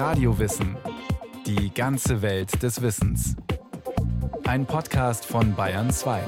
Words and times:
Radiowissen. 0.00 0.78
Die 1.44 1.74
ganze 1.74 2.22
Welt 2.22 2.62
des 2.62 2.80
Wissens. 2.80 3.36
Ein 4.44 4.64
Podcast 4.64 5.26
von 5.26 5.54
Bayern 5.54 5.90
2. 5.90 6.22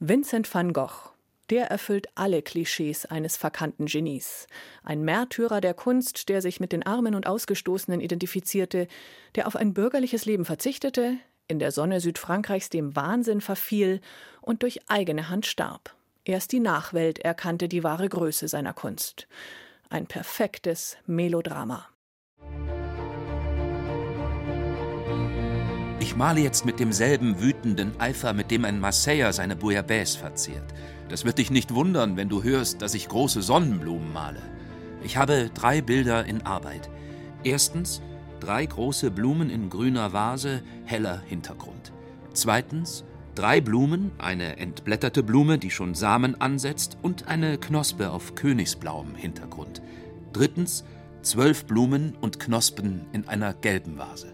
Vincent 0.00 0.54
van 0.54 0.74
Gogh. 0.74 1.12
Der 1.48 1.70
erfüllt 1.70 2.08
alle 2.14 2.42
Klischees 2.42 3.06
eines 3.06 3.38
verkannten 3.38 3.86
Genies. 3.86 4.46
Ein 4.82 5.00
Märtyrer 5.00 5.62
der 5.62 5.72
Kunst, 5.72 6.28
der 6.28 6.42
sich 6.42 6.60
mit 6.60 6.72
den 6.72 6.84
Armen 6.84 7.14
und 7.14 7.26
Ausgestoßenen 7.26 8.02
identifizierte, 8.02 8.86
der 9.34 9.46
auf 9.46 9.56
ein 9.56 9.72
bürgerliches 9.72 10.26
Leben 10.26 10.44
verzichtete, 10.44 11.16
in 11.46 11.58
der 11.58 11.72
Sonne 11.72 12.02
Südfrankreichs 12.02 12.68
dem 12.68 12.94
Wahnsinn 12.94 13.40
verfiel 13.40 14.02
und 14.42 14.62
durch 14.62 14.90
eigene 14.90 15.30
Hand 15.30 15.46
starb. 15.46 15.94
Erst 16.26 16.52
die 16.52 16.60
Nachwelt 16.60 17.18
erkannte 17.18 17.66
die 17.66 17.82
wahre 17.82 18.10
Größe 18.10 18.46
seiner 18.46 18.74
Kunst. 18.74 19.26
Ein 19.90 20.06
perfektes 20.06 20.98
Melodrama. 21.06 21.86
Ich 25.98 26.14
male 26.14 26.40
jetzt 26.40 26.66
mit 26.66 26.78
demselben 26.78 27.40
wütenden 27.40 27.98
Eifer, 27.98 28.34
mit 28.34 28.50
dem 28.50 28.66
ein 28.66 28.80
Marseiller 28.80 29.32
seine 29.32 29.56
Bouillabaisse 29.56 30.18
verzehrt. 30.18 30.74
Das 31.08 31.24
wird 31.24 31.38
dich 31.38 31.50
nicht 31.50 31.72
wundern, 31.72 32.18
wenn 32.18 32.28
du 32.28 32.42
hörst, 32.42 32.82
dass 32.82 32.92
ich 32.92 33.08
große 33.08 33.40
Sonnenblumen 33.40 34.12
male. 34.12 34.42
Ich 35.02 35.16
habe 35.16 35.50
drei 35.54 35.80
Bilder 35.80 36.26
in 36.26 36.44
Arbeit. 36.44 36.90
Erstens 37.42 38.02
drei 38.40 38.66
große 38.66 39.10
Blumen 39.10 39.48
in 39.48 39.70
grüner 39.70 40.12
Vase, 40.12 40.60
heller 40.84 41.22
Hintergrund. 41.26 41.92
Zweitens 42.34 43.04
drei 43.38 43.60
Blumen, 43.60 44.10
eine 44.18 44.56
entblätterte 44.56 45.22
Blume, 45.22 45.58
die 45.58 45.70
schon 45.70 45.94
Samen 45.94 46.40
ansetzt, 46.40 46.98
und 47.02 47.28
eine 47.28 47.56
Knospe 47.56 48.10
auf 48.10 48.34
königsblauem 48.34 49.14
Hintergrund. 49.14 49.80
Drittens 50.32 50.84
zwölf 51.22 51.64
Blumen 51.64 52.16
und 52.20 52.40
Knospen 52.40 53.06
in 53.12 53.28
einer 53.28 53.54
gelben 53.54 53.96
Vase. 53.96 54.32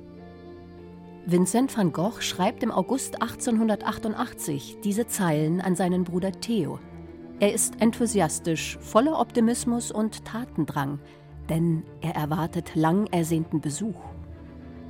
Vincent 1.26 1.76
van 1.76 1.92
Gogh 1.92 2.20
schreibt 2.20 2.62
im 2.62 2.70
August 2.70 3.20
1888 3.20 4.78
diese 4.82 5.06
Zeilen 5.06 5.60
an 5.60 5.76
seinen 5.76 6.04
Bruder 6.04 6.32
Theo. 6.32 6.78
Er 7.40 7.52
ist 7.52 7.80
enthusiastisch, 7.80 8.78
voller 8.80 9.20
Optimismus 9.20 9.92
und 9.92 10.24
Tatendrang, 10.24 10.98
denn 11.50 11.82
er 12.00 12.14
erwartet 12.14 12.74
lang 12.74 13.06
ersehnten 13.08 13.60
Besuch. 13.60 14.13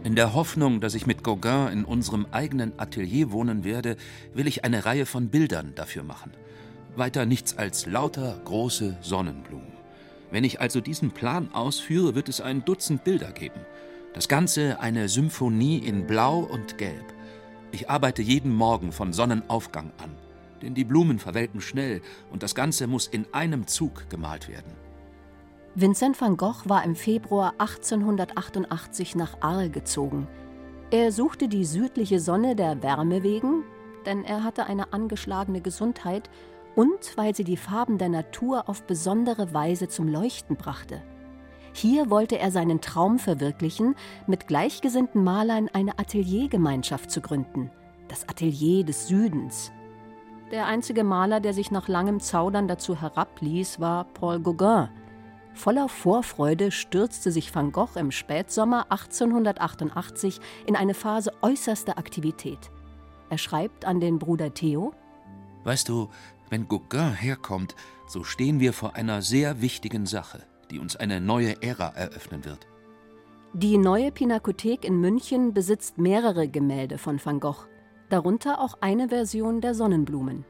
In 0.04 0.16
der 0.16 0.34
Hoffnung, 0.34 0.82
dass 0.82 0.94
ich 0.94 1.06
mit 1.06 1.24
Gauguin 1.24 1.72
in 1.72 1.84
unserem 1.86 2.26
eigenen 2.30 2.78
Atelier 2.78 3.32
wohnen 3.32 3.64
werde, 3.64 3.96
will 4.34 4.46
ich 4.46 4.62
eine 4.62 4.84
Reihe 4.84 5.06
von 5.06 5.30
Bildern 5.30 5.72
dafür 5.76 6.02
machen. 6.02 6.32
Weiter 6.94 7.24
nichts 7.24 7.56
als 7.56 7.86
lauter 7.86 8.38
große 8.44 8.98
Sonnenblumen. 9.00 9.72
Wenn 10.30 10.44
ich 10.44 10.60
also 10.60 10.82
diesen 10.82 11.12
Plan 11.12 11.48
ausführe, 11.54 12.14
wird 12.14 12.28
es 12.28 12.42
ein 12.42 12.66
Dutzend 12.66 13.02
Bilder 13.02 13.32
geben. 13.32 13.60
Das 14.12 14.28
Ganze 14.28 14.78
eine 14.78 15.08
Symphonie 15.08 15.78
in 15.78 16.06
Blau 16.06 16.40
und 16.40 16.76
Gelb. 16.76 17.14
Ich 17.72 17.88
arbeite 17.88 18.20
jeden 18.20 18.54
Morgen 18.54 18.92
von 18.92 19.14
Sonnenaufgang 19.14 19.90
an, 19.96 20.10
denn 20.60 20.74
die 20.74 20.84
Blumen 20.84 21.18
verwelken 21.18 21.62
schnell 21.62 22.02
und 22.30 22.42
das 22.42 22.54
Ganze 22.54 22.88
muss 22.88 23.06
in 23.06 23.24
einem 23.32 23.66
Zug 23.66 24.10
gemalt 24.10 24.48
werden. 24.48 24.74
Vincent 25.76 26.20
van 26.20 26.36
Gogh 26.36 26.62
war 26.66 26.84
im 26.84 26.94
Februar 26.94 27.54
1888 27.58 29.16
nach 29.16 29.38
Arles 29.40 29.72
gezogen. 29.72 30.28
Er 30.92 31.10
suchte 31.10 31.48
die 31.48 31.64
südliche 31.64 32.20
Sonne 32.20 32.54
der 32.54 32.80
Wärme 32.84 33.24
wegen, 33.24 33.64
denn 34.06 34.22
er 34.22 34.44
hatte 34.44 34.66
eine 34.66 34.92
angeschlagene 34.92 35.60
Gesundheit 35.60 36.30
und 36.76 37.16
weil 37.16 37.34
sie 37.34 37.42
die 37.42 37.56
Farben 37.56 37.98
der 37.98 38.08
Natur 38.08 38.68
auf 38.68 38.84
besondere 38.84 39.52
Weise 39.52 39.88
zum 39.88 40.06
Leuchten 40.06 40.54
brachte. 40.54 41.02
Hier 41.72 42.08
wollte 42.08 42.38
er 42.38 42.52
seinen 42.52 42.80
Traum 42.80 43.18
verwirklichen, 43.18 43.96
mit 44.28 44.46
gleichgesinnten 44.46 45.24
Malern 45.24 45.68
eine 45.72 45.98
Ateliergemeinschaft 45.98 47.10
zu 47.10 47.20
gründen, 47.20 47.72
das 48.06 48.28
Atelier 48.28 48.84
des 48.84 49.08
Südens. 49.08 49.72
Der 50.52 50.66
einzige 50.66 51.02
Maler, 51.02 51.40
der 51.40 51.52
sich 51.52 51.72
nach 51.72 51.88
langem 51.88 52.20
Zaudern 52.20 52.68
dazu 52.68 53.00
herabließ, 53.00 53.80
war 53.80 54.04
Paul 54.04 54.38
Gauguin, 54.38 54.88
Voller 55.54 55.88
Vorfreude 55.88 56.72
stürzte 56.72 57.30
sich 57.30 57.54
Van 57.54 57.70
Gogh 57.70 57.96
im 57.98 58.10
Spätsommer 58.10 58.86
1888 58.90 60.40
in 60.66 60.74
eine 60.74 60.94
Phase 60.94 61.32
äußerster 61.42 61.96
Aktivität. 61.96 62.58
Er 63.30 63.38
schreibt 63.38 63.84
an 63.84 64.00
den 64.00 64.18
Bruder 64.18 64.52
Theo: 64.52 64.92
Weißt 65.62 65.88
du, 65.88 66.10
wenn 66.50 66.68
Gauguin 66.68 67.14
herkommt, 67.14 67.76
so 68.06 68.24
stehen 68.24 68.60
wir 68.60 68.72
vor 68.72 68.96
einer 68.96 69.22
sehr 69.22 69.62
wichtigen 69.62 70.06
Sache, 70.06 70.42
die 70.70 70.80
uns 70.80 70.96
eine 70.96 71.20
neue 71.20 71.62
Ära 71.62 71.88
eröffnen 71.94 72.44
wird. 72.44 72.66
Die 73.54 73.78
neue 73.78 74.10
Pinakothek 74.10 74.84
in 74.84 75.00
München 75.00 75.54
besitzt 75.54 75.98
mehrere 75.98 76.48
Gemälde 76.48 76.98
von 76.98 77.24
Van 77.24 77.38
Gogh, 77.38 77.66
darunter 78.08 78.60
auch 78.60 78.78
eine 78.80 79.08
Version 79.08 79.60
der 79.60 79.74
Sonnenblumen. 79.74 80.44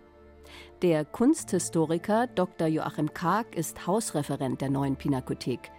Der 0.82 1.04
Kunsthistoriker 1.04 2.26
Dr. 2.26 2.66
Joachim 2.66 3.14
Karg 3.14 3.54
ist 3.56 3.86
Hausreferent 3.86 4.60
der 4.60 4.70
neuen 4.70 4.96
Pinakothek. 4.96 5.70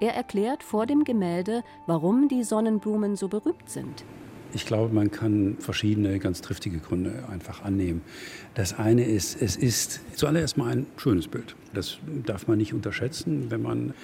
Er 0.00 0.14
erklärt 0.14 0.62
vor 0.62 0.86
dem 0.86 1.04
Gemälde, 1.04 1.62
warum 1.86 2.28
die 2.28 2.42
Sonnenblumen 2.42 3.16
so 3.16 3.28
berühmt 3.28 3.68
sind. 3.68 4.04
Ich 4.54 4.66
glaube, 4.66 4.94
man 4.94 5.10
kann 5.10 5.56
verschiedene 5.58 6.18
ganz 6.18 6.42
triftige 6.42 6.78
Gründe 6.78 7.24
einfach 7.30 7.62
annehmen. 7.62 8.02
Das 8.54 8.78
eine 8.78 9.04
ist, 9.04 9.40
es 9.40 9.56
ist 9.56 10.00
zuallererst 10.16 10.56
mal 10.58 10.70
ein 10.70 10.86
schönes 10.96 11.28
Bild. 11.28 11.56
Das 11.72 11.98
darf 12.26 12.48
man 12.48 12.58
nicht 12.58 12.74
unterschätzen, 12.74 13.50
wenn 13.50 13.62
man 13.62 13.94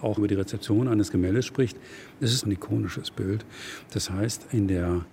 auch 0.00 0.16
über 0.16 0.28
die 0.28 0.34
Rezeption 0.34 0.88
eines 0.88 1.10
Gemäldes 1.10 1.44
spricht. 1.44 1.76
Es 2.20 2.32
ist 2.32 2.46
ein 2.46 2.52
ikonisches 2.52 3.10
Bild. 3.10 3.44
Das 3.92 4.10
heißt, 4.10 4.46
in 4.52 4.68
der 4.68 5.04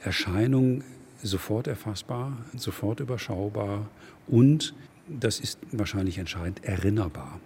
Erscheinung 0.00 0.82
sofort 1.22 1.66
erfassbar, 1.66 2.36
sofort 2.56 3.00
überschaubar 3.00 3.86
und, 4.30 4.74
das 5.08 5.40
ist 5.40 5.58
wahrscheinlich 5.72 6.18
entscheidend, 6.18 6.64
erinnerbar. 6.64 7.40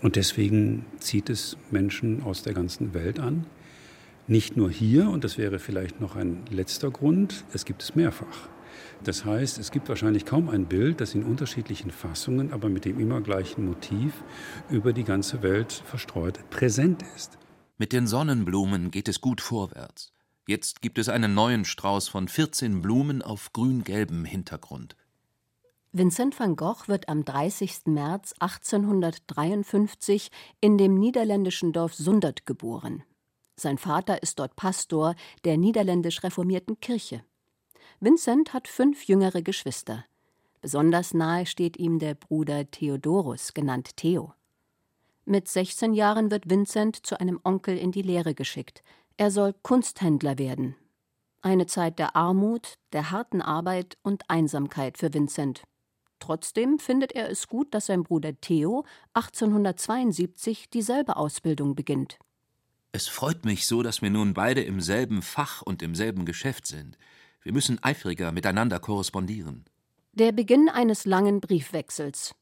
Und 0.00 0.16
deswegen 0.16 0.86
zieht 0.98 1.30
es 1.30 1.56
Menschen 1.70 2.22
aus 2.22 2.42
der 2.42 2.54
ganzen 2.54 2.94
Welt 2.94 3.20
an. 3.20 3.46
Nicht 4.26 4.56
nur 4.56 4.70
hier, 4.70 5.08
und 5.10 5.24
das 5.24 5.36
wäre 5.36 5.58
vielleicht 5.58 6.00
noch 6.00 6.16
ein 6.16 6.44
letzter 6.50 6.90
Grund, 6.90 7.44
es 7.52 7.64
gibt 7.64 7.82
es 7.82 7.94
mehrfach. 7.94 8.48
Das 9.04 9.24
heißt, 9.24 9.58
es 9.58 9.70
gibt 9.70 9.88
wahrscheinlich 9.88 10.24
kaum 10.24 10.48
ein 10.48 10.66
Bild, 10.66 11.00
das 11.00 11.14
in 11.14 11.24
unterschiedlichen 11.24 11.90
Fassungen, 11.90 12.52
aber 12.52 12.68
mit 12.68 12.84
dem 12.84 12.98
immer 12.98 13.20
gleichen 13.20 13.66
Motiv 13.66 14.12
über 14.70 14.92
die 14.92 15.04
ganze 15.04 15.42
Welt 15.42 15.72
verstreut 15.72 16.38
präsent 16.50 17.04
ist. 17.16 17.38
Mit 17.78 17.92
den 17.92 18.06
Sonnenblumen 18.06 18.90
geht 18.90 19.08
es 19.08 19.20
gut 19.20 19.40
vorwärts. 19.40 20.12
Jetzt 20.46 20.82
gibt 20.82 20.98
es 20.98 21.08
einen 21.08 21.34
neuen 21.34 21.64
Strauß 21.64 22.08
von 22.08 22.28
14 22.28 22.80
Blumen 22.80 23.22
auf 23.22 23.52
grün-gelbem 23.52 24.24
Hintergrund. 24.24 24.96
Vincent 25.94 26.40
van 26.40 26.56
Gogh 26.56 26.88
wird 26.88 27.10
am 27.10 27.22
30. 27.22 27.82
März 27.84 28.32
1853 28.38 30.30
in 30.62 30.78
dem 30.78 30.94
niederländischen 30.94 31.74
Dorf 31.74 31.92
Sundert 31.92 32.46
geboren. 32.46 33.04
Sein 33.56 33.76
Vater 33.76 34.22
ist 34.22 34.38
dort 34.38 34.56
Pastor 34.56 35.14
der 35.44 35.58
niederländisch 35.58 36.22
reformierten 36.22 36.80
Kirche. 36.80 37.22
Vincent 38.00 38.54
hat 38.54 38.68
fünf 38.68 39.04
jüngere 39.04 39.42
Geschwister. 39.42 40.06
Besonders 40.62 41.12
nahe 41.12 41.44
steht 41.44 41.76
ihm 41.76 41.98
der 41.98 42.14
Bruder 42.14 42.70
Theodorus, 42.70 43.52
genannt 43.52 43.98
Theo. 43.98 44.32
Mit 45.26 45.46
16 45.46 45.92
Jahren 45.92 46.30
wird 46.30 46.48
Vincent 46.48 47.04
zu 47.04 47.20
einem 47.20 47.38
Onkel 47.44 47.76
in 47.76 47.92
die 47.92 48.00
Lehre 48.00 48.34
geschickt, 48.34 48.82
er 49.18 49.30
soll 49.30 49.52
Kunsthändler 49.60 50.38
werden. 50.38 50.74
Eine 51.42 51.66
Zeit 51.66 51.98
der 51.98 52.16
Armut, 52.16 52.78
der 52.94 53.10
harten 53.10 53.42
Arbeit 53.42 53.98
und 54.02 54.30
Einsamkeit 54.30 54.96
für 54.96 55.12
Vincent. 55.12 55.64
Trotzdem 56.22 56.78
findet 56.78 57.10
er 57.16 57.28
es 57.28 57.48
gut, 57.48 57.74
dass 57.74 57.86
sein 57.86 58.04
Bruder 58.04 58.40
Theo 58.40 58.84
1872 59.14 60.70
dieselbe 60.70 61.16
Ausbildung 61.16 61.74
beginnt. 61.74 62.20
Es 62.92 63.08
freut 63.08 63.44
mich 63.44 63.66
so, 63.66 63.82
dass 63.82 64.02
wir 64.02 64.10
nun 64.10 64.32
beide 64.32 64.62
im 64.62 64.80
selben 64.80 65.20
Fach 65.20 65.62
und 65.62 65.82
im 65.82 65.96
selben 65.96 66.24
Geschäft 66.24 66.68
sind. 66.68 66.96
Wir 67.42 67.52
müssen 67.52 67.82
eifriger 67.82 68.30
miteinander 68.30 68.78
korrespondieren. 68.78 69.64
Der 70.12 70.30
Beginn 70.30 70.68
eines 70.68 71.06
langen 71.06 71.40
Briefwechsels. 71.40 72.36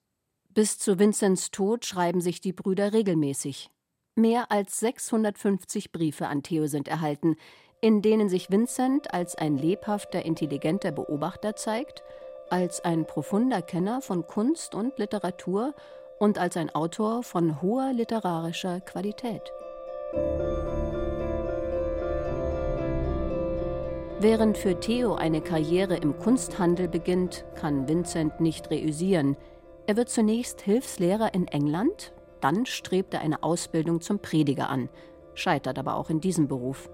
Bis 0.50 0.78
zu 0.78 0.99
Vincents 0.99 1.50
Tod 1.50 1.87
schreiben 1.87 2.20
sich 2.20 2.43
die 2.43 2.52
Brüder 2.52 2.93
regelmäßig. 2.93 3.70
Mehr 4.14 4.52
als 4.52 4.78
650 4.81 5.90
Briefe 5.90 6.28
an 6.28 6.43
Theo 6.43 6.66
sind 6.66 6.87
erhalten, 6.87 7.37
in 7.81 8.02
denen 8.02 8.28
sich 8.28 8.50
Vincent 8.50 9.14
als 9.14 9.37
ein 9.37 9.56
lebhafter, 9.56 10.22
intelligenter 10.22 10.93
Beobachter 10.93 11.56
zeigt, 11.56 12.02
als 12.50 12.85
ein 12.85 13.06
profunder 13.06 13.62
Kenner 13.62 14.02
von 14.02 14.26
Kunst 14.26 14.75
und 14.75 14.99
Literatur 14.99 15.75
und 16.19 16.38
als 16.38 16.56
ein 16.56 16.75
Autor 16.75 17.23
von 17.23 17.62
hoher 17.62 17.93
literarischer 17.93 18.81
Qualität. 18.81 19.43
Während 24.20 24.58
für 24.58 24.79
Theo 24.79 25.14
eine 25.14 25.41
Karriere 25.41 25.97
im 25.97 26.19
Kunsthandel 26.19 26.88
beginnt, 26.88 27.47
kann 27.55 27.88
Vincent 27.88 28.41
nicht 28.41 28.70
reüssieren. 28.70 29.37
Er 29.87 29.97
wird 29.97 30.11
zunächst 30.11 30.61
Hilfslehrer 30.61 31.32
in 31.32 31.49
England, 31.49 32.12
Dann 32.41 32.64
strebt 32.64 33.12
er 33.12 33.20
eine 33.20 33.43
Ausbildung 33.43 34.00
zum 34.00 34.19
Prediger 34.19 34.70
an, 34.70 34.88
scheitert 35.35 35.79
aber 35.79 35.97
auch 35.97 36.11
in 36.11 36.20
diesem 36.20 36.49
Beruf. 36.49 36.91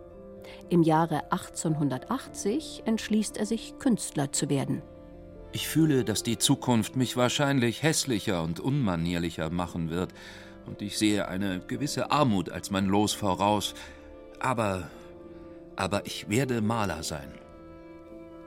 Im 0.68 0.82
Jahre 0.82 1.24
1880 1.30 2.82
entschließt 2.84 3.36
er 3.36 3.46
sich, 3.46 3.78
Künstler 3.78 4.32
zu 4.32 4.48
werden. 4.50 4.82
Ich 5.56 5.68
fühle, 5.68 6.04
dass 6.04 6.22
die 6.22 6.36
Zukunft 6.36 6.96
mich 6.96 7.16
wahrscheinlich 7.16 7.82
hässlicher 7.82 8.42
und 8.42 8.60
unmanierlicher 8.60 9.48
machen 9.48 9.88
wird, 9.88 10.12
und 10.66 10.82
ich 10.82 10.98
sehe 10.98 11.28
eine 11.28 11.60
gewisse 11.60 12.10
Armut 12.10 12.50
als 12.50 12.70
mein 12.70 12.84
Los 12.84 13.14
voraus. 13.14 13.72
Aber, 14.38 14.90
aber 15.74 16.04
ich 16.04 16.28
werde 16.28 16.60
Maler 16.60 17.02
sein. 17.02 17.32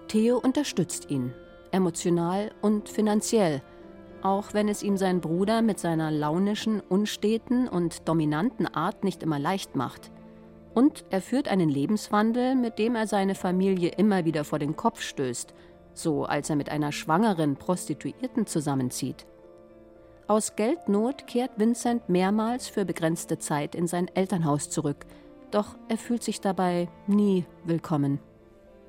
Theo 0.08 0.38
unterstützt 0.38 1.10
ihn, 1.10 1.34
emotional 1.72 2.52
und 2.62 2.90
finanziell, 2.90 3.64
auch 4.22 4.54
wenn 4.54 4.70
es 4.70 4.84
ihm 4.84 4.96
sein 4.96 5.20
Bruder 5.20 5.64
mit 5.64 5.80
seiner 5.80 6.12
launischen, 6.12 6.80
unsteten 6.80 7.68
und 7.68 8.08
dominanten 8.08 8.68
Art 8.68 9.04
nicht 9.04 9.24
immer 9.24 9.40
leicht 9.40 9.76
macht. 9.76 10.12
Und 10.76 11.06
er 11.10 11.24
führt 11.24 11.48
einen 11.48 11.70
Lebenswandel, 11.70 12.54
mit 12.54 12.78
dem 12.78 12.94
er 12.94 13.08
seine 13.08 13.34
Familie 13.34 13.94
immer 13.98 14.26
wieder 14.26 14.44
vor 14.44 14.60
den 14.60 14.76
Kopf 14.76 15.02
stößt, 15.02 15.56
so 16.02 16.26
als 16.26 16.50
er 16.50 16.56
mit 16.56 16.70
einer 16.70 16.92
schwangeren 16.92 17.56
Prostituierten 17.56 18.46
zusammenzieht. 18.46 19.26
Aus 20.28 20.56
Geldnot 20.56 21.26
kehrt 21.26 21.52
Vincent 21.58 22.08
mehrmals 22.08 22.68
für 22.68 22.86
begrenzte 22.86 23.40
Zeit 23.40 23.74
in 23.74 23.88
sein 23.88 24.08
Elternhaus 24.14 24.70
zurück, 24.70 25.06
doch 25.52 25.76
er 25.88 25.98
fühlt 25.98 26.24
sich 26.24 26.40
dabei 26.40 26.88
nie 27.08 27.46
willkommen. 27.66 28.20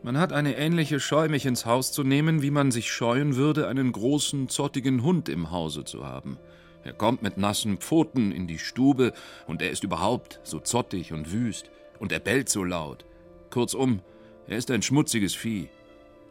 Man 0.02 0.18
hat 0.18 0.32
eine 0.32 0.56
ähnliche 0.56 0.98
Scheu, 0.98 1.28
mich 1.28 1.44
ins 1.44 1.66
Haus 1.66 1.92
zu 1.92 2.04
nehmen, 2.04 2.42
wie 2.42 2.50
man 2.50 2.70
sich 2.70 2.90
scheuen 2.90 3.36
würde, 3.36 3.68
einen 3.68 3.92
großen, 3.92 4.48
zottigen 4.48 5.02
Hund 5.02 5.28
im 5.28 5.50
Hause 5.50 5.84
zu 5.84 6.06
haben. 6.06 6.38
Er 6.84 6.94
kommt 6.94 7.22
mit 7.22 7.36
nassen 7.36 7.76
Pfoten 7.76 8.32
in 8.32 8.46
die 8.46 8.58
Stube, 8.58 9.12
und 9.46 9.60
er 9.60 9.70
ist 9.70 9.84
überhaupt 9.84 10.40
so 10.42 10.58
zottig 10.58 11.12
und 11.12 11.32
wüst, 11.32 11.70
und 11.98 12.12
er 12.12 12.20
bellt 12.20 12.48
so 12.48 12.64
laut. 12.64 13.04
Kurzum, 13.50 14.00
er 14.46 14.56
ist 14.56 14.70
ein 14.70 14.80
schmutziges 14.80 15.34
Vieh. 15.34 15.68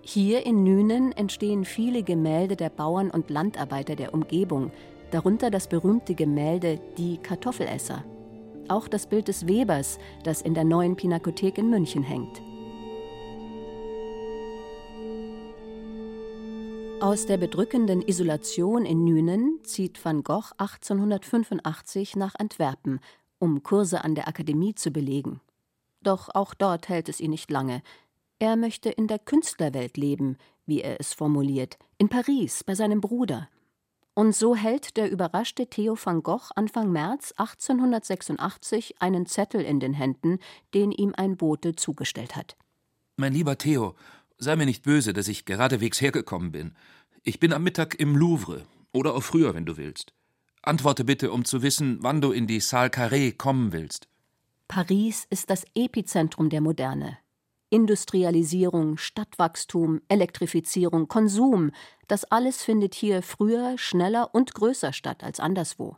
Hier 0.01 0.45
in 0.45 0.63
Nünen 0.63 1.11
entstehen 1.11 1.65
viele 1.65 2.03
Gemälde 2.03 2.55
der 2.55 2.69
Bauern 2.69 3.11
und 3.11 3.29
Landarbeiter 3.29 3.95
der 3.95 4.13
Umgebung, 4.13 4.71
darunter 5.11 5.51
das 5.51 5.67
berühmte 5.67 6.15
Gemälde 6.15 6.79
Die 6.97 7.17
Kartoffelesser. 7.17 8.03
Auch 8.67 8.87
das 8.87 9.07
Bild 9.07 9.27
des 9.27 9.47
Webers, 9.47 9.99
das 10.23 10.41
in 10.41 10.53
der 10.53 10.63
neuen 10.63 10.95
Pinakothek 10.95 11.57
in 11.57 11.69
München 11.69 12.03
hängt. 12.03 12.41
Aus 17.01 17.25
der 17.25 17.37
bedrückenden 17.37 18.01
Isolation 18.01 18.85
in 18.85 19.05
Nünen 19.05 19.59
zieht 19.63 20.03
van 20.03 20.21
Gogh 20.21 20.51
1885 20.57 22.17
nach 22.17 22.35
Antwerpen, 22.37 22.99
um 23.39 23.63
Kurse 23.63 24.03
an 24.03 24.15
der 24.15 24.27
Akademie 24.27 24.75
zu 24.75 24.91
belegen. 24.91 25.39
Doch 26.01 26.29
auch 26.33 26.53
dort 26.53 26.89
hält 26.89 27.07
es 27.07 27.21
ihn 27.21 27.31
nicht 27.31 27.49
lange. 27.51 27.81
Er 28.39 28.55
möchte 28.55 28.89
in 28.89 29.07
der 29.07 29.19
Künstlerwelt 29.19 29.97
leben, 29.97 30.37
wie 30.65 30.81
er 30.81 30.99
es 31.01 31.13
formuliert, 31.13 31.77
in 31.97 32.07
Paris 32.07 32.63
bei 32.63 32.73
seinem 32.73 33.01
Bruder. 33.01 33.49
Und 34.13 34.33
so 34.33 34.55
hält 34.55 34.95
der 34.95 35.11
überraschte 35.11 35.67
Theo 35.67 35.97
van 36.01 36.23
Gogh 36.23 36.51
Anfang 36.55 36.91
März 36.91 37.33
1886 37.37 39.01
einen 39.01 39.25
Zettel 39.25 39.61
in 39.61 39.81
den 39.81 39.93
Händen, 39.93 40.39
den 40.73 40.91
ihm 40.91 41.13
ein 41.17 41.35
Bote 41.35 41.75
zugestellt 41.75 42.37
hat. 42.37 42.55
Mein 43.17 43.33
lieber 43.33 43.57
Theo, 43.57 43.95
sei 44.37 44.55
mir 44.55 44.65
nicht 44.65 44.83
böse, 44.83 45.11
dass 45.11 45.27
ich 45.27 45.43
geradewegs 45.43 45.99
hergekommen 45.99 46.53
bin. 46.53 46.75
Ich 47.23 47.41
bin 47.41 47.51
am 47.51 47.63
Mittag 47.63 47.99
im 47.99 48.15
Louvre 48.15 48.65
oder 48.93 49.15
auch 49.15 49.23
früher, 49.23 49.53
wenn 49.53 49.65
du 49.65 49.75
willst. 49.75 50.13
Antworte 50.61 51.03
bitte, 51.03 51.31
um 51.31 51.43
zu 51.43 51.61
wissen, 51.61 51.97
wann 52.01 52.21
du 52.21 52.31
in 52.31 52.47
die 52.47 52.61
Salle 52.61 52.89
Carré 52.89 53.35
kommen 53.35 53.73
willst. 53.73 54.07
Paris 54.69 55.27
ist 55.29 55.49
das 55.49 55.65
Epizentrum 55.75 56.49
der 56.49 56.61
Moderne. 56.61 57.17
Industrialisierung, 57.69 58.97
Stadtwachstum, 58.97 60.01
Elektrifizierung, 60.07 61.07
Konsum, 61.07 61.71
das 62.07 62.25
alles 62.25 62.63
findet 62.63 62.95
hier 62.95 63.21
früher, 63.21 63.77
schneller 63.77 64.33
und 64.33 64.53
größer 64.53 64.91
statt 64.93 65.23
als 65.23 65.39
anderswo. 65.39 65.97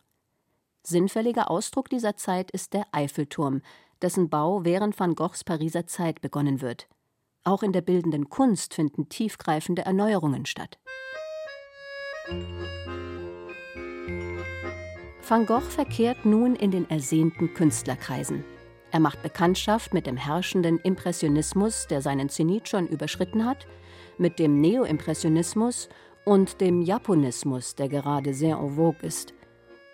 Sinnfälliger 0.83 1.49
Ausdruck 1.49 1.89
dieser 1.89 2.17
Zeit 2.17 2.51
ist 2.51 2.73
der 2.73 2.85
Eiffelturm, 2.91 3.61
dessen 4.01 4.29
Bau 4.29 4.65
während 4.65 4.99
van 4.99 5.15
Goghs 5.15 5.43
Pariser 5.43 5.87
Zeit 5.87 6.21
begonnen 6.21 6.61
wird. 6.61 6.87
Auch 7.43 7.63
in 7.63 7.71
der 7.71 7.81
bildenden 7.81 8.29
Kunst 8.29 8.73
finden 8.73 9.09
tiefgreifende 9.09 9.83
Erneuerungen 9.83 10.45
statt. 10.45 10.79
Van 15.27 15.45
Gogh 15.45 15.61
verkehrt 15.61 16.25
nun 16.25 16.55
in 16.55 16.71
den 16.71 16.89
ersehnten 16.89 17.53
Künstlerkreisen. 17.53 18.43
Er 18.91 18.99
macht 18.99 19.23
Bekanntschaft 19.23 19.93
mit 19.93 20.05
dem 20.05 20.17
herrschenden 20.17 20.77
Impressionismus, 20.79 21.87
der 21.87 22.01
seinen 22.01 22.29
Zenit 22.29 22.67
schon 22.67 22.87
überschritten 22.87 23.45
hat, 23.45 23.67
mit 24.17 24.37
dem 24.37 24.59
Neoimpressionismus 24.59 25.87
und 26.25 26.59
dem 26.59 26.81
Japonismus, 26.81 27.75
der 27.75 27.87
gerade 27.87 28.33
sehr 28.33 28.57
en 28.57 28.75
vogue 28.75 29.01
ist. 29.01 29.33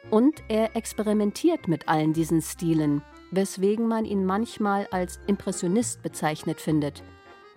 Und 0.09 0.41
er 0.47 0.75
experimentiert 0.75 1.67
mit 1.67 1.87
allen 1.87 2.13
diesen 2.13 2.41
Stilen, 2.41 3.03
weswegen 3.31 3.87
man 3.87 4.05
ihn 4.05 4.25
manchmal 4.25 4.87
als 4.91 5.19
Impressionist 5.27 6.01
bezeichnet 6.01 6.59
findet. 6.59 7.03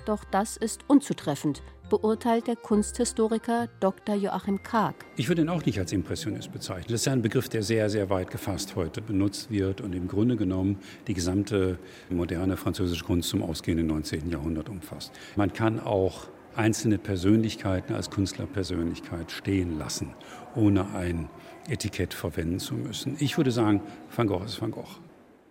Doch 0.05 0.25
das 0.25 0.57
ist 0.57 0.83
unzutreffend, 0.89 1.63
beurteilt 1.91 2.47
der 2.47 2.57
Kunsthistoriker 2.57 3.69
Dr. 3.81 4.15
Joachim 4.15 4.63
Karg. 4.63 4.95
Ich 5.17 5.29
würde 5.29 5.43
ihn 5.43 5.51
auch 5.51 5.67
nicht 5.67 5.79
als 5.79 5.93
Impressionist 5.93 6.51
bezeichnen. 6.51 6.87
Das 6.89 7.03
ist 7.03 7.05
ja 7.05 7.13
ein 7.13 7.21
Begriff, 7.21 7.51
der 7.51 7.63
sehr, 7.63 7.91
sehr 7.91 8.09
weit 8.09 8.31
gefasst 8.31 8.77
heute 8.77 9.03
benutzt 9.03 9.51
wird 9.51 9.83
und 9.83 9.95
im 9.95 10.09
Grunde 10.09 10.37
genommen 10.37 10.79
die 11.09 11.15
gesamte 11.15 11.79
moderne 12.09 12.57
französische 12.57 13.05
Kunst 13.05 13.29
zum 13.29 13.43
ausgehenden 13.43 13.89
19. 13.89 14.31
Jahrhundert 14.31 14.71
umfasst. 14.71 15.13
Man 15.37 15.53
kann 15.53 15.81
auch 15.81 16.29
einzelne 16.57 16.97
Persönlichkeiten 16.97 17.95
als 17.95 18.11
Künstlerpersönlichkeit 18.11 19.31
stehen 19.31 19.79
lassen, 19.79 20.15
ohne 20.55 20.95
ein 20.95 21.29
Etikett 21.69 22.15
verwenden 22.15 22.61
zu 22.61 22.75
müssen. 22.75 23.17
Ich 23.19 23.37
würde 23.37 23.51
sagen, 23.51 23.83
Van 24.15 24.27
Gogh 24.27 24.45
ist 24.45 24.61
Van 24.63 24.71
Gogh. 24.71 25.01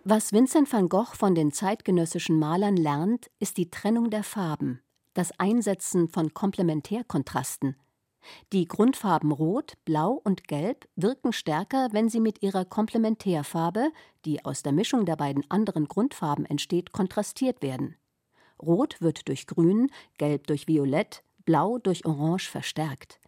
Was 0.05 0.33
Vincent 0.33 0.71
van 0.71 0.89
Gogh 0.89 1.13
von 1.13 1.35
den 1.35 1.51
zeitgenössischen 1.51 2.39
Malern 2.39 2.77
lernt, 2.77 3.29
ist 3.39 3.57
die 3.57 3.69
Trennung 3.69 4.09
der 4.09 4.23
Farben 4.23 4.79
das 5.19 5.37
Einsetzen 5.37 6.07
von 6.07 6.33
Komplementärkontrasten. 6.33 7.75
Die 8.53 8.65
Grundfarben 8.65 9.33
Rot, 9.33 9.73
Blau 9.83 10.21
und 10.23 10.47
Gelb 10.47 10.87
wirken 10.95 11.33
stärker, 11.33 11.89
wenn 11.91 12.07
sie 12.07 12.21
mit 12.21 12.41
ihrer 12.41 12.63
Komplementärfarbe, 12.63 13.91
die 14.23 14.45
aus 14.45 14.63
der 14.63 14.71
Mischung 14.71 15.05
der 15.05 15.17
beiden 15.17 15.43
anderen 15.51 15.89
Grundfarben 15.89 16.45
entsteht, 16.45 16.93
kontrastiert 16.93 17.61
werden. 17.61 17.97
Rot 18.61 19.01
wird 19.01 19.27
durch 19.27 19.45
Grün, 19.45 19.91
Gelb 20.17 20.47
durch 20.47 20.69
Violett, 20.69 21.21
Blau 21.43 21.79
durch 21.79 22.05
Orange 22.05 22.49
verstärkt. 22.49 23.19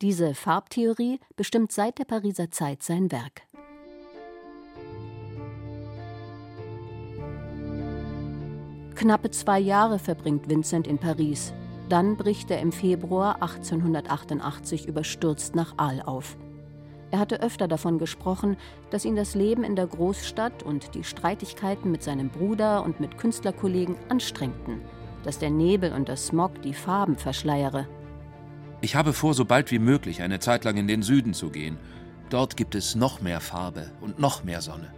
Diese 0.00 0.34
Farbtheorie 0.34 1.20
bestimmt 1.36 1.72
seit 1.72 1.98
der 1.98 2.06
Pariser 2.06 2.50
Zeit 2.50 2.82
sein 2.82 3.12
Werk. 3.12 3.42
Knappe 8.94 9.30
zwei 9.30 9.58
Jahre 9.58 9.98
verbringt 9.98 10.48
Vincent 10.48 10.86
in 10.86 10.98
Paris. 10.98 11.52
Dann 11.88 12.16
bricht 12.16 12.50
er 12.50 12.60
im 12.60 12.72
Februar 12.72 13.42
1888 13.42 14.86
überstürzt 14.86 15.54
nach 15.54 15.74
Arles 15.76 16.06
auf. 16.06 16.36
Er 17.10 17.18
hatte 17.18 17.42
öfter 17.42 17.68
davon 17.68 17.98
gesprochen, 17.98 18.56
dass 18.90 19.04
ihn 19.04 19.16
das 19.16 19.34
Leben 19.34 19.62
in 19.62 19.76
der 19.76 19.86
Großstadt 19.86 20.62
und 20.62 20.94
die 20.94 21.04
Streitigkeiten 21.04 21.90
mit 21.90 22.02
seinem 22.02 22.30
Bruder 22.30 22.82
und 22.82 22.98
mit 23.00 23.18
Künstlerkollegen 23.18 23.96
anstrengten, 24.08 24.80
dass 25.22 25.38
der 25.38 25.50
Nebel 25.50 25.92
und 25.92 26.08
der 26.08 26.16
Smog 26.16 26.62
die 26.62 26.74
Farben 26.74 27.16
verschleiere. 27.16 27.86
Ich 28.80 28.96
habe 28.96 29.12
vor, 29.12 29.34
so 29.34 29.44
bald 29.44 29.70
wie 29.70 29.78
möglich 29.78 30.22
eine 30.22 30.40
Zeit 30.40 30.64
lang 30.64 30.76
in 30.76 30.88
den 30.88 31.02
Süden 31.02 31.34
zu 31.34 31.50
gehen. 31.50 31.78
Dort 32.30 32.56
gibt 32.56 32.74
es 32.74 32.94
noch 32.94 33.20
mehr 33.20 33.40
Farbe 33.40 33.90
und 34.00 34.18
noch 34.18 34.44
mehr 34.44 34.60
Sonne. 34.60 34.92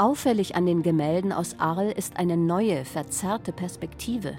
Auffällig 0.00 0.54
an 0.54 0.64
den 0.64 0.84
Gemälden 0.84 1.32
aus 1.32 1.56
Arles 1.58 1.92
ist 1.96 2.18
eine 2.18 2.36
neue, 2.36 2.84
verzerrte 2.84 3.50
Perspektive. 3.50 4.34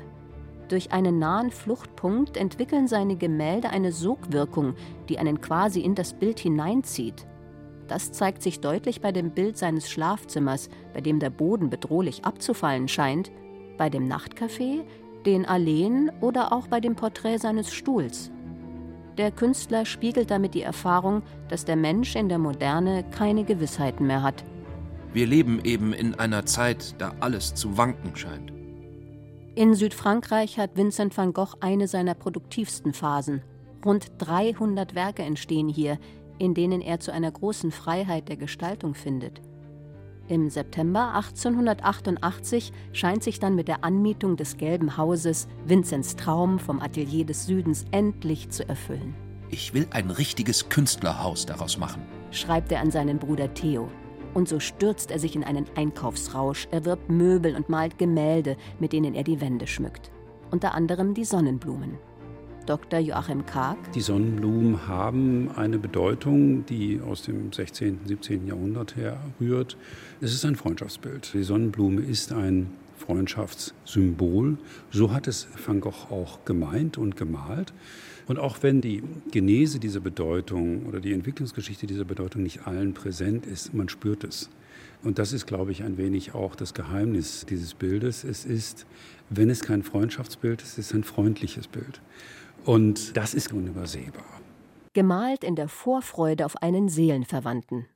Durch 0.70 0.94
einen 0.94 1.20
nahen 1.20 1.52
Fluchtpunkt 1.52 2.38
entwickeln 2.38 2.88
seine 2.88 3.18
Gemälde 3.18 3.70
eine 3.70 3.92
Sogwirkung, 3.92 4.76
die 5.10 5.20
einen 5.20 5.42
quasi 5.42 5.82
in 5.82 5.96
das 5.96 6.14
Bild 6.14 6.40
hineinzieht. 6.40 7.28
Das 7.90 8.14
zeigt 8.14 8.42
sich 8.42 8.62
deutlich 8.62 9.02
bei 9.02 9.12
dem 9.12 9.32
Bild 9.32 9.58
seines 9.58 9.90
Schlafzimmers, 9.90 10.70
bei 10.94 11.02
dem 11.02 11.20
der 11.20 11.30
Boden 11.30 11.70
bedrohlich 11.70 12.24
abzufallen 12.24 12.88
scheint, 12.88 13.30
bei 13.78 13.90
dem 13.90 14.08
Nachtcafé, 14.08 14.86
den 15.26 15.46
Alleen 15.46 16.10
oder 16.22 16.54
auch 16.54 16.68
bei 16.68 16.80
dem 16.80 16.96
Porträt 16.96 17.40
seines 17.40 17.74
Stuhls. 17.74 18.32
Der 19.18 19.32
Künstler 19.32 19.84
spiegelt 19.84 20.32
damit 20.32 20.54
die 20.54 20.62
Erfahrung, 20.62 21.22
dass 21.50 21.66
der 21.66 21.76
Mensch 21.76 22.16
in 22.16 22.30
der 22.30 22.40
Moderne 22.40 23.04
keine 23.12 23.44
Gewissheiten 23.44 24.08
mehr 24.08 24.24
hat 24.24 24.46
wir 25.14 25.28
leben 25.28 25.62
eben 25.64 25.94
in 25.94 26.16
einer 26.16 26.46
Zeit, 26.46 26.96
da 27.00 27.14
alles 27.20 27.56
zu 27.56 27.78
wanken 27.78 28.16
scheint. 28.16 28.54
In 29.56 29.74
Südfrankreich 29.74 30.58
hat 30.58 30.78
Vincent 30.78 31.18
van 31.18 31.34
Gogh 31.34 31.56
eine 31.60 31.88
seiner 31.88 32.14
produktivsten 32.14 32.94
Phasen. 32.94 33.42
Rund 33.84 34.12
300 34.20 34.96
Werke 34.96 35.24
entstehen 35.24 35.68
hier, 35.68 35.98
in 36.38 36.54
denen 36.54 36.82
er 36.82 37.00
zu 37.00 37.12
einer 37.12 37.32
großen 37.32 37.72
Freiheit 37.72 38.30
der 38.30 38.38
Gestaltung 38.38 38.94
findet. 38.94 39.42
Im 40.30 40.50
September 40.50 41.16
1888 41.16 42.72
scheint 42.94 43.24
sich 43.24 43.40
dann 43.40 43.56
mit 43.56 43.68
der 43.68 43.84
Anmietung 43.84 44.38
des 44.38 44.58
Gelben 44.58 44.96
Hauses 44.96 45.48
Vinzents 45.66 46.16
Traum 46.16 46.60
vom 46.60 46.80
Atelier 46.80 47.26
des 47.26 47.48
Südens 47.48 47.86
endlich 47.92 48.50
zu 48.50 48.68
erfüllen. 48.70 49.16
Ich 49.50 49.74
will 49.74 49.88
ein 49.90 50.12
richtiges 50.12 50.70
Künstlerhaus 50.70 51.48
daraus 51.48 51.80
machen, 51.80 52.04
schreibt 52.30 52.72
er 52.72 52.82
an 52.82 52.92
seinen 52.92 53.18
Bruder 53.18 53.52
Theo. 53.56 53.90
Und 54.34 54.48
so 54.48 54.60
stürzt 54.60 55.12
er 55.12 55.20
sich 55.20 55.36
in 55.36 55.44
einen 55.44 55.66
Einkaufsrausch, 55.76 56.68
erwirbt 56.72 57.10
Möbel 57.10 57.56
und 57.56 57.70
malt 57.70 57.98
Gemälde, 57.98 58.58
mit 58.80 58.94
denen 58.94 59.16
er 59.16 59.24
die 59.24 59.42
Wände 59.42 59.68
schmückt. 59.68 60.12
Unter 60.52 60.74
anderem 60.74 61.14
die 61.14 61.26
Sonnenblumen. 61.26 61.98
Dr. 62.66 63.00
Joachim 63.00 63.46
Karg. 63.48 63.78
Die 63.94 64.02
Sonnenblumen 64.02 64.88
haben 64.88 65.50
eine 65.56 65.80
Bedeutung, 65.80 66.68
die 66.68 67.02
aus 67.02 67.24
dem 67.24 67.52
16., 67.52 68.02
17. 68.06 68.46
Jahrhundert 68.46 68.96
herrührt. 68.96 69.76
Es 70.22 70.34
ist 70.34 70.46
ein 70.46 70.56
Freundschaftsbild. 70.56 71.34
Die 71.34 71.42
Sonnenblume 71.42 72.02
ist 72.02 72.32
ein 72.32 72.70
Freundschaftssymbol. 72.96 74.60
So 74.92 75.12
hat 75.12 75.28
es 75.28 75.48
Van 75.66 75.82
Gogh 75.82 76.12
auch 76.12 76.46
gemeint 76.46 77.00
und 77.00 77.16
gemalt. 77.16 77.74
Und 78.30 78.38
auch 78.38 78.62
wenn 78.62 78.80
die 78.80 79.02
Genese 79.32 79.80
dieser 79.80 80.02
Bedeutung 80.02 80.86
oder 80.86 81.00
die 81.00 81.14
Entwicklungsgeschichte 81.14 81.88
dieser 81.88 82.06
Bedeutung 82.06 82.44
nicht 82.44 82.68
allen 82.68 82.94
präsent 82.94 83.48
ist, 83.48 83.74
man 83.74 83.90
spürt 83.90 84.24
es. 84.24 84.52
Und 85.02 85.18
das 85.18 85.34
ist, 85.34 85.48
glaube 85.48 85.72
ich, 85.72 85.82
ein 85.82 85.98
wenig 85.98 86.36
auch 86.36 86.56
das 86.56 86.76
Geheimnis 86.76 87.48
dieses 87.50 87.74
Bildes. 87.74 88.24
Es 88.24 88.46
ist, 88.46 88.86
wenn 89.32 89.50
es 89.50 89.62
kein 89.62 89.82
Freundschaftsbild 89.82 90.62
ist, 90.62 90.78
es 90.78 90.90
ist 90.90 90.94
ein 90.94 91.04
freundliches 91.04 91.68
Bild. 91.68 92.02
Und 92.66 93.18
das 93.18 93.34
ist 93.34 93.52
unübersehbar. 93.52 94.42
Gemalt 94.94 95.44
in 95.44 95.56
der 95.56 95.68
Vorfreude 95.68 96.46
auf 96.46 96.62
einen 96.62 96.88
Seelenverwandten. 96.88 97.88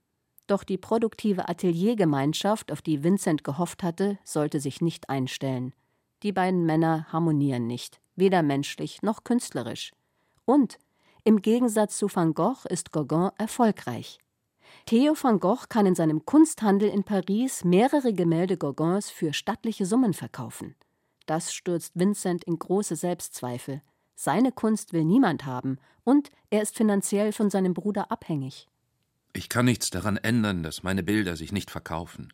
Doch 0.47 0.63
die 0.63 0.79
produktive 0.79 1.47
Ateliergemeinschaft, 1.47 2.71
auf 2.71 2.81
die 2.81 3.03
Vincent 3.03 3.43
gehofft 3.43 3.83
hatte, 3.83 4.17
sollte 4.23 4.59
sich 4.59 4.81
nicht 4.81 5.09
einstellen. 5.09 5.73
Die 6.23 6.31
beiden 6.31 6.65
Männer 6.65 7.05
harmonieren 7.13 7.67
nicht, 7.67 8.01
weder 8.15 8.41
menschlich 8.41 9.03
noch 9.03 9.23
künstlerisch. 9.23 9.91
Und 10.45 10.77
im 11.23 11.41
Gegensatz 11.41 11.97
zu 11.97 12.13
Van 12.13 12.33
Gogh 12.33 12.67
ist 12.69 12.91
Gauguin 12.91 13.31
erfolgreich. 13.37 14.19
Theo 14.85 15.15
van 15.21 15.39
Gogh 15.39 15.67
kann 15.69 15.85
in 15.85 15.95
seinem 15.95 16.25
Kunsthandel 16.25 16.89
in 16.89 17.03
Paris 17.03 17.63
mehrere 17.63 18.13
Gemälde 18.13 18.57
Gauguins 18.57 19.09
für 19.09 19.31
stattliche 19.31 19.85
Summen 19.85 20.13
verkaufen. 20.13 20.75
Das 21.25 21.53
stürzt 21.53 21.93
Vincent 21.95 22.43
in 22.43 22.59
große 22.59 22.95
Selbstzweifel. 22.95 23.81
Seine 24.15 24.51
Kunst 24.51 24.91
will 24.91 25.05
niemand 25.05 25.45
haben 25.45 25.77
und 26.03 26.31
er 26.49 26.61
ist 26.61 26.75
finanziell 26.75 27.31
von 27.31 27.49
seinem 27.49 27.73
Bruder 27.73 28.11
abhängig. 28.11 28.67
Ich 29.31 29.49
kann 29.49 29.65
nichts 29.65 29.89
daran 29.89 30.17
ändern, 30.17 30.61
dass 30.63 30.83
meine 30.83 31.01
Bilder 31.01 31.37
sich 31.37 31.51
nicht 31.51 31.71
verkaufen. 31.71 32.33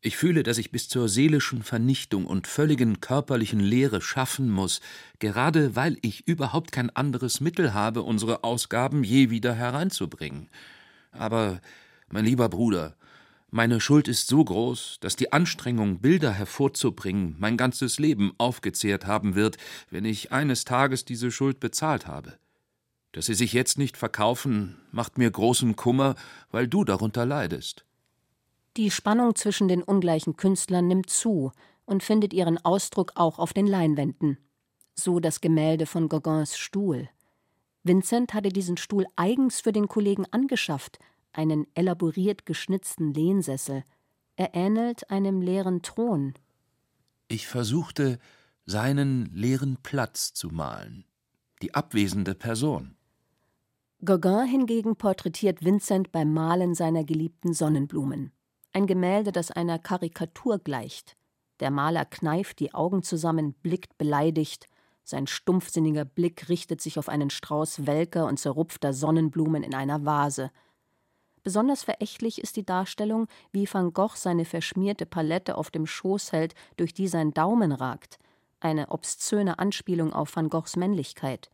Ich 0.00 0.16
fühle, 0.16 0.42
dass 0.42 0.58
ich 0.58 0.70
bis 0.70 0.88
zur 0.88 1.08
seelischen 1.08 1.62
Vernichtung 1.62 2.26
und 2.26 2.46
völligen 2.46 3.00
körperlichen 3.00 3.60
Leere 3.60 4.00
schaffen 4.00 4.50
muss, 4.50 4.80
gerade 5.18 5.74
weil 5.74 5.98
ich 6.02 6.28
überhaupt 6.28 6.70
kein 6.70 6.90
anderes 6.90 7.40
Mittel 7.40 7.74
habe, 7.74 8.02
unsere 8.02 8.44
Ausgaben 8.44 9.04
je 9.04 9.30
wieder 9.30 9.54
hereinzubringen. 9.54 10.48
Aber, 11.12 11.60
mein 12.08 12.24
lieber 12.24 12.48
Bruder, 12.48 12.94
meine 13.50 13.80
Schuld 13.80 14.06
ist 14.06 14.28
so 14.28 14.44
groß, 14.44 14.98
dass 15.00 15.16
die 15.16 15.32
Anstrengung, 15.32 16.00
Bilder 16.00 16.32
hervorzubringen, 16.32 17.36
mein 17.38 17.56
ganzes 17.56 17.98
Leben 17.98 18.32
aufgezehrt 18.38 19.06
haben 19.06 19.34
wird, 19.34 19.56
wenn 19.90 20.04
ich 20.04 20.30
eines 20.30 20.64
Tages 20.66 21.06
diese 21.06 21.30
Schuld 21.30 21.58
bezahlt 21.58 22.06
habe. 22.06 22.38
Dass 23.12 23.26
sie 23.26 23.34
sich 23.34 23.54
jetzt 23.54 23.78
nicht 23.78 23.96
verkaufen, 23.96 24.76
macht 24.92 25.16
mir 25.16 25.30
großen 25.30 25.74
Kummer, 25.74 26.16
weil 26.50 26.68
du 26.68 26.84
darunter 26.84 27.24
leidest. 27.24 27.85
Die 28.76 28.90
Spannung 28.90 29.34
zwischen 29.34 29.68
den 29.68 29.82
ungleichen 29.82 30.36
Künstlern 30.36 30.86
nimmt 30.86 31.08
zu 31.08 31.50
und 31.86 32.02
findet 32.02 32.34
ihren 32.34 32.62
Ausdruck 32.62 33.12
auch 33.14 33.38
auf 33.38 33.54
den 33.54 33.66
Leinwänden. 33.66 34.36
So 34.94 35.18
das 35.18 35.40
Gemälde 35.40 35.86
von 35.86 36.08
Gauguins 36.08 36.58
Stuhl. 36.58 37.08
Vincent 37.84 38.34
hatte 38.34 38.50
diesen 38.50 38.76
Stuhl 38.76 39.06
eigens 39.16 39.60
für 39.60 39.72
den 39.72 39.88
Kollegen 39.88 40.26
angeschafft, 40.30 40.98
einen 41.32 41.66
elaboriert 41.74 42.44
geschnitzten 42.44 43.14
Lehnsessel. 43.14 43.82
Er 44.36 44.54
ähnelt 44.54 45.10
einem 45.10 45.40
leeren 45.40 45.80
Thron. 45.82 46.34
Ich 47.28 47.46
versuchte, 47.46 48.18
seinen 48.66 49.26
leeren 49.34 49.78
Platz 49.82 50.34
zu 50.34 50.48
malen, 50.48 51.04
die 51.62 51.74
abwesende 51.74 52.34
Person. 52.34 52.96
Gauguin 54.04 54.46
hingegen 54.46 54.96
porträtiert 54.96 55.64
Vincent 55.64 56.12
beim 56.12 56.34
Malen 56.34 56.74
seiner 56.74 57.04
geliebten 57.04 57.54
Sonnenblumen. 57.54 58.32
Ein 58.76 58.86
Gemälde, 58.86 59.32
das 59.32 59.50
einer 59.50 59.78
Karikatur 59.78 60.58
gleicht. 60.58 61.16
Der 61.60 61.70
Maler 61.70 62.04
kneift 62.04 62.60
die 62.60 62.74
Augen 62.74 63.02
zusammen, 63.02 63.54
blickt 63.54 63.96
beleidigt, 63.96 64.66
sein 65.02 65.26
stumpfsinniger 65.26 66.04
Blick 66.04 66.50
richtet 66.50 66.82
sich 66.82 66.98
auf 66.98 67.08
einen 67.08 67.30
Strauß 67.30 67.86
welker 67.86 68.26
und 68.26 68.38
zerrupfter 68.38 68.92
Sonnenblumen 68.92 69.62
in 69.62 69.74
einer 69.74 70.04
Vase– 70.04 70.50
Besonders 71.46 71.84
verächtlich 71.84 72.40
ist 72.40 72.56
die 72.56 72.66
Darstellung, 72.66 73.28
wie 73.52 73.72
Van 73.72 73.92
Gogh 73.92 74.16
seine 74.16 74.44
verschmierte 74.44 75.06
Palette 75.06 75.56
auf 75.56 75.70
dem 75.70 75.86
Schoß 75.86 76.32
hält, 76.32 76.56
durch 76.76 76.92
die 76.92 77.06
sein 77.06 77.30
Daumen 77.30 77.70
ragt, 77.70 78.18
eine 78.58 78.88
obszöne 78.88 79.60
Anspielung 79.60 80.12
auf 80.12 80.34
Van 80.34 80.50
Goghs 80.50 80.74
Männlichkeit. 80.74 81.48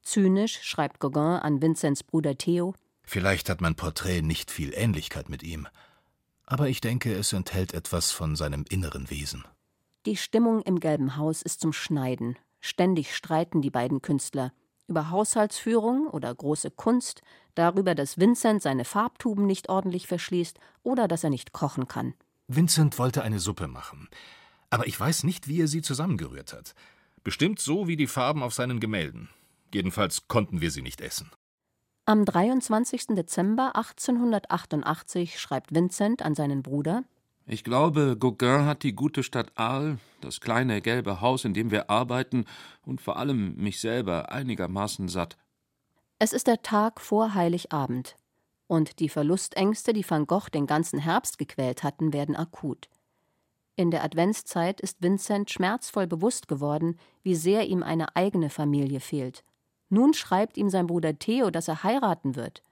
Zynisch 0.00 0.62
schreibt 0.62 0.98
Gauguin 0.98 1.40
an 1.42 1.60
Vinzents 1.60 2.04
Bruder 2.04 2.38
Theo: 2.38 2.72
Vielleicht 3.02 3.50
hat 3.50 3.60
mein 3.60 3.74
Porträt 3.74 4.22
nicht 4.22 4.50
viel 4.50 4.72
Ähnlichkeit 4.74 5.28
mit 5.28 5.42
ihm, 5.42 5.68
aber 6.50 6.68
ich 6.68 6.80
denke, 6.80 7.12
es 7.12 7.32
enthält 7.34 7.74
etwas 7.74 8.10
von 8.10 8.34
seinem 8.34 8.64
inneren 8.68 9.10
Wesen. 9.10 9.44
Die 10.06 10.16
Stimmung 10.16 10.62
im 10.62 10.80
Gelben 10.80 11.16
Haus 11.16 11.42
ist 11.42 11.60
zum 11.60 11.74
Schneiden. 11.74 12.38
Ständig 12.60 13.14
streiten 13.14 13.60
die 13.60 13.70
beiden 13.70 14.00
Künstler 14.00 14.52
über 14.88 15.10
Haushaltsführung 15.10 16.06
oder 16.06 16.34
große 16.34 16.70
Kunst, 16.70 17.20
darüber, 17.54 17.94
dass 17.94 18.16
Vincent 18.16 18.62
seine 18.62 18.86
Farbtuben 18.86 19.44
nicht 19.46 19.68
ordentlich 19.68 20.06
verschließt 20.06 20.58
oder 20.82 21.06
dass 21.06 21.24
er 21.24 21.30
nicht 21.30 21.52
kochen 21.52 21.86
kann. 21.88 22.14
Vincent 22.46 22.98
wollte 22.98 23.22
eine 23.22 23.38
Suppe 23.38 23.68
machen, 23.68 24.08
aber 24.70 24.86
ich 24.86 24.98
weiß 24.98 25.24
nicht, 25.24 25.46
wie 25.46 25.60
er 25.60 25.68
sie 25.68 25.82
zusammengerührt 25.82 26.54
hat. 26.54 26.74
Bestimmt 27.22 27.60
so 27.60 27.86
wie 27.86 27.96
die 27.96 28.06
Farben 28.06 28.42
auf 28.42 28.54
seinen 28.54 28.80
Gemälden. 28.80 29.28
Jedenfalls 29.74 30.26
konnten 30.28 30.62
wir 30.62 30.70
sie 30.70 30.80
nicht 30.80 31.02
essen. 31.02 31.30
Am 32.08 32.24
23. 32.24 33.08
Dezember 33.08 33.76
1888 33.76 35.38
schreibt 35.38 35.74
Vincent 35.74 36.22
an 36.22 36.34
seinen 36.34 36.62
Bruder 36.62 37.04
ich 37.50 37.64
glaube, 37.64 38.16
Gauguin 38.18 38.66
hat 38.66 38.82
die 38.82 38.94
gute 38.94 39.22
Stadt 39.22 39.52
Arles, 39.54 39.98
das 40.20 40.40
kleine 40.40 40.82
gelbe 40.82 41.22
Haus, 41.22 41.46
in 41.46 41.54
dem 41.54 41.70
wir 41.70 41.88
arbeiten, 41.88 42.44
und 42.84 43.00
vor 43.00 43.16
allem 43.16 43.56
mich 43.56 43.80
selber 43.80 44.30
einigermaßen 44.30 45.08
satt. 45.08 45.38
Es 46.18 46.34
ist 46.34 46.46
der 46.46 46.60
Tag 46.60 47.00
vor 47.00 47.34
Heiligabend. 47.34 48.16
Und 48.66 49.00
die 49.00 49.08
Verlustängste, 49.08 49.94
die 49.94 50.04
Van 50.08 50.26
Gogh 50.26 50.50
den 50.50 50.66
ganzen 50.66 50.98
Herbst 50.98 51.38
gequält 51.38 51.82
hatten, 51.82 52.12
werden 52.12 52.36
akut. 52.36 52.90
In 53.76 53.90
der 53.90 54.04
Adventszeit 54.04 54.82
ist 54.82 55.02
Vincent 55.02 55.50
schmerzvoll 55.50 56.06
bewusst 56.06 56.48
geworden, 56.48 56.98
wie 57.22 57.34
sehr 57.34 57.66
ihm 57.66 57.82
eine 57.82 58.14
eigene 58.14 58.50
Familie 58.50 59.00
fehlt. 59.00 59.42
Nun 59.88 60.14
schreibt 60.14 60.56
ihm 60.56 60.68
sein 60.70 60.86
Bruder 60.86 61.18
Theo, 61.18 61.50
dass 61.50 61.68
er 61.68 61.82
heiraten 61.82 62.36
wird. 62.36 62.62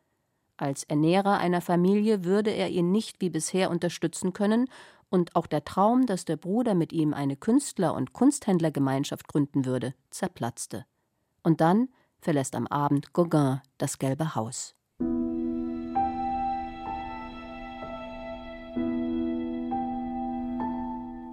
Als 0.57 0.85
Ernährer 0.85 1.39
einer 1.39 1.61
Familie 1.61 2.25
würde 2.25 2.51
er 2.51 2.71
ihn 2.71 2.91
nicht 2.91 3.21
wie 3.21 3.31
bisher 3.31 3.71
unterstützen 3.71 4.33
können, 4.33 4.69
und 5.09 5.37
auch 5.37 5.47
der 5.47 5.65
Traum, 5.65 6.07
dass 6.07 6.25
der 6.25 6.37
Bruder 6.37 6.75
mit 6.75 6.93
ihm 6.93 7.15
eine 7.15 7.37
Künstler- 7.37 7.95
und 7.95 8.13
Kunsthändlergemeinschaft 8.13 9.29
gründen 9.29 9.65
würde, 9.65 9.95
zerplatzte. 10.11 10.85
Und 11.43 11.61
dann 11.61 11.89
verlässt 12.19 12.57
am 12.57 12.67
Abend 12.67 13.13
Gauguin 13.13 13.61
das 13.79 13.99
Gelbe 13.99 14.35
Haus. 14.35 14.75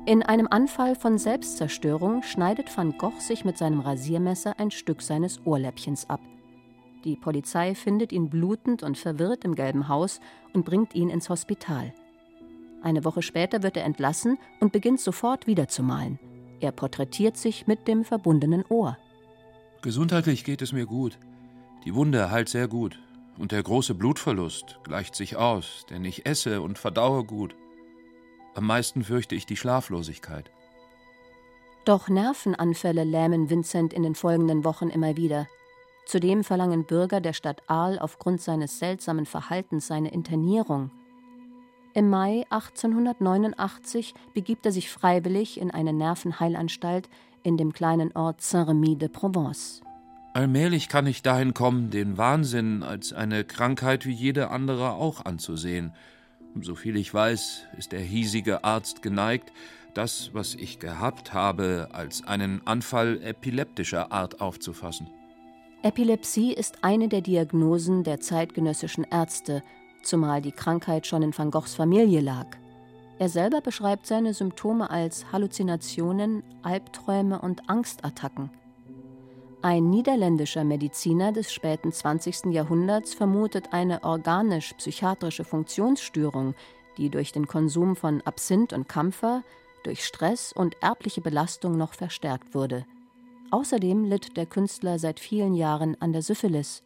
In 0.06 0.22
einem 0.22 0.50
Anfall 0.52 0.96
von 0.96 1.18
Selbstzerstörung 1.18 2.24
schneidet 2.24 2.76
van 2.76 2.98
Gogh 2.98 3.22
sich 3.22 3.46
mit 3.46 3.58
seinem 3.58 3.80
Rasiermesser 3.80 4.60
ein 4.60 4.70
Stück 4.70 5.02
seines 5.02 5.40
Ohrläppchens 5.46 6.10
ab. 6.10 6.20
Die 7.06 7.16
Polizei 7.16 7.74
findet 7.74 8.12
ihn 8.12 8.30
blutend 8.30 8.84
und 8.84 8.98
verwirrt 8.98 9.46
im 9.46 9.56
gelben 9.56 9.88
Haus 9.88 10.20
und 10.52 10.66
bringt 10.66 10.94
ihn 10.94 11.10
ins 11.10 11.30
Hospital. 11.30 11.94
Eine 12.82 13.06
Woche 13.06 13.22
später 13.22 13.64
wird 13.64 13.78
er 13.78 13.86
entlassen 13.86 14.38
und 14.60 14.74
beginnt 14.74 15.00
sofort 15.00 15.48
wieder 15.48 15.70
zu 15.70 15.84
malen. 15.84 16.20
Er 16.60 16.74
porträtiert 16.74 17.38
sich 17.38 17.66
mit 17.66 17.88
dem 17.88 18.04
verbundenen 18.04 18.66
Ohr. 18.68 18.98
Gesundheitlich 19.84 20.44
geht 20.44 20.62
es 20.62 20.74
mir 20.74 20.86
gut. 20.86 21.18
Die 21.86 21.96
Wunde 21.96 22.30
heilt 22.30 22.50
sehr 22.50 22.68
gut. 22.68 23.00
Und 23.38 23.54
der 23.54 23.64
große 23.64 23.96
Blutverlust 23.96 24.80
gleicht 24.84 25.16
sich 25.16 25.38
aus, 25.38 25.86
denn 25.90 26.04
ich 26.04 26.26
esse 26.26 26.62
und 26.62 26.78
verdaue 26.78 27.24
gut. 27.24 27.56
Am 28.56 28.66
meisten 28.66 29.04
fürchte 29.04 29.36
ich 29.36 29.46
die 29.46 29.58
Schlaflosigkeit. 29.58 30.52
Doch 31.86 32.08
Nervenanfälle 32.08 33.04
lähmen 33.04 33.50
Vincent 33.50 33.94
in 33.94 34.04
den 34.04 34.16
folgenden 34.16 34.64
Wochen 34.64 34.90
immer 34.90 35.18
wieder. 35.18 35.48
Zudem 36.06 36.44
verlangen 36.44 36.86
Bürger 36.86 37.22
der 37.22 37.34
Stadt 37.34 37.64
Arles 37.68 38.00
aufgrund 38.00 38.42
seines 38.42 38.80
seltsamen 38.80 39.26
Verhaltens 39.26 39.88
seine 39.88 40.12
Internierung. 40.12 40.92
Im 41.94 42.10
Mai 42.10 42.46
1889 42.50 44.14
begibt 44.34 44.66
er 44.66 44.72
sich 44.72 44.90
freiwillig 44.90 45.60
in 45.60 45.72
eine 45.72 45.94
Nervenheilanstalt 45.94 47.10
in 47.44 47.58
dem 47.58 47.74
kleinen 47.74 48.12
Ort 48.16 48.42
Saint-Remy 48.42 48.98
de 48.98 49.10
Provence. 49.10 49.82
Allmählich 50.34 50.90
kann 50.90 51.06
ich 51.06 51.22
dahin 51.22 51.54
kommen, 51.54 51.92
den 51.92 52.18
Wahnsinn 52.18 52.82
als 52.82 53.14
eine 53.14 53.44
Krankheit 53.44 54.08
wie 54.08 54.14
jede 54.14 54.50
andere 54.50 54.94
auch 54.94 55.24
anzusehen. 55.24 55.94
Soviel 56.62 56.96
ich 56.98 57.14
weiß, 57.14 57.64
ist 57.78 57.92
der 57.92 58.02
hiesige 58.02 58.64
Arzt 58.64 59.02
geneigt, 59.02 59.52
das, 59.94 60.32
was 60.34 60.56
ich 60.56 60.80
gehabt 60.80 61.34
habe, 61.34 61.90
als 61.92 62.26
einen 62.26 62.66
Anfall 62.66 63.22
epileptischer 63.24 64.12
Art 64.12 64.42
aufzufassen. 64.42 65.08
Epilepsie 65.84 66.54
ist 66.54 66.84
eine 66.84 67.10
der 67.10 67.22
Diagnosen 67.22 68.04
der 68.04 68.20
zeitgenössischen 68.20 69.06
Ärzte, 69.10 69.64
zumal 70.02 70.42
die 70.42 70.52
Krankheit 70.52 71.08
schon 71.08 71.24
in 71.24 71.38
Van 71.38 71.52
Goghs 71.52 71.76
Familie 71.76 72.22
lag. 72.22 72.48
Er 73.20 73.30
selber 73.30 73.62
beschreibt 73.62 74.08
seine 74.08 74.34
Symptome 74.34 74.90
als 74.90 75.32
Halluzinationen, 75.32 76.44
Albträume 76.64 77.40
und 77.40 77.70
Angstattacken. 77.70 78.50
Ein 79.64 79.90
niederländischer 79.90 80.66
Mediziner 80.66 81.32
des 81.32 81.54
späten 81.54 81.94
20. 81.94 82.48
Jahrhunderts 82.52 83.14
vermutet 83.14 83.72
eine 83.72 84.04
organisch-psychiatrische 84.04 85.46
Funktionsstörung, 85.46 86.54
die 86.98 87.10
durch 87.10 87.32
den 87.32 87.48
Konsum 87.48 87.96
von 87.96 88.20
Absinth 88.26 88.74
und 88.74 88.90
Kampfer, 88.90 89.42
durch 89.84 90.04
Stress 90.04 90.52
und 90.52 90.76
erbliche 90.84 91.22
Belastung 91.22 91.78
noch 91.78 91.94
verstärkt 91.94 92.54
wurde. 92.54 92.86
Außerdem 93.52 94.04
litt 94.04 94.36
der 94.36 94.48
Künstler 94.48 95.00
seit 95.00 95.22
vielen 95.22 95.54
Jahren 95.54 95.96
an 96.02 96.12
der 96.12 96.24
Syphilis. 96.24 96.84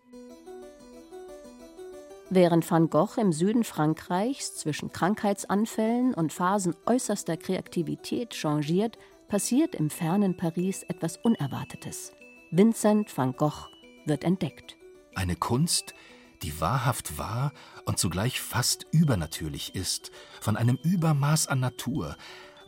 Während 2.29 2.69
van 2.69 2.91
Gogh 2.91 3.19
im 3.19 3.33
Süden 3.33 3.63
Frankreichs 3.63 4.55
zwischen 4.55 4.91
Krankheitsanfällen 4.91 6.13
und 6.13 6.31
Phasen 6.31 6.75
äußerster 6.85 7.37
Kreativität 7.37 8.35
changiert, 8.35 8.99
passiert 9.29 9.73
im 9.73 9.89
fernen 9.89 10.37
Paris 10.37 10.83
etwas 10.83 11.17
Unerwartetes. 11.17 12.11
Vincent 12.49 13.15
van 13.17 13.33
Gogh 13.35 13.67
wird 14.05 14.23
entdeckt. 14.23 14.77
Eine 15.15 15.35
Kunst, 15.35 15.93
die 16.43 16.61
wahrhaft 16.61 17.17
wahr 17.17 17.51
und 17.83 17.99
zugleich 17.99 18.39
fast 18.39 18.85
übernatürlich 18.91 19.75
ist, 19.75 20.11
von 20.39 20.55
einem 20.55 20.79
Übermaß 20.81 21.47
an 21.47 21.59
Natur, 21.59 22.15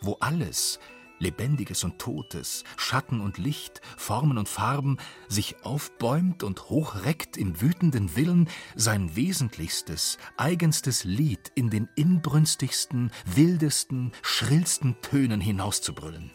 wo 0.02 0.18
alles, 0.20 0.80
Lebendiges 1.20 1.86
und 1.86 1.98
Totes, 1.98 2.66
Schatten 2.76 3.22
und 3.22 3.38
Licht, 3.38 3.80
Formen 3.96 4.38
und 4.38 4.50
Farben, 4.50 4.98
sich 5.30 5.64
aufbäumt 5.64 6.44
und 6.44 6.70
hochreckt 6.70 7.38
im 7.38 7.62
wütenden 7.62 8.18
Willen, 8.18 8.50
sein 8.76 9.16
wesentlichstes, 9.16 10.18
eigenstes 10.36 11.06
Lied 11.06 11.54
in 11.56 11.70
den 11.70 11.88
inbrünstigsten, 11.96 13.12
wildesten, 13.26 14.12
schrillsten 14.24 15.00
Tönen 15.02 15.40
hinauszubrüllen. 15.40 16.32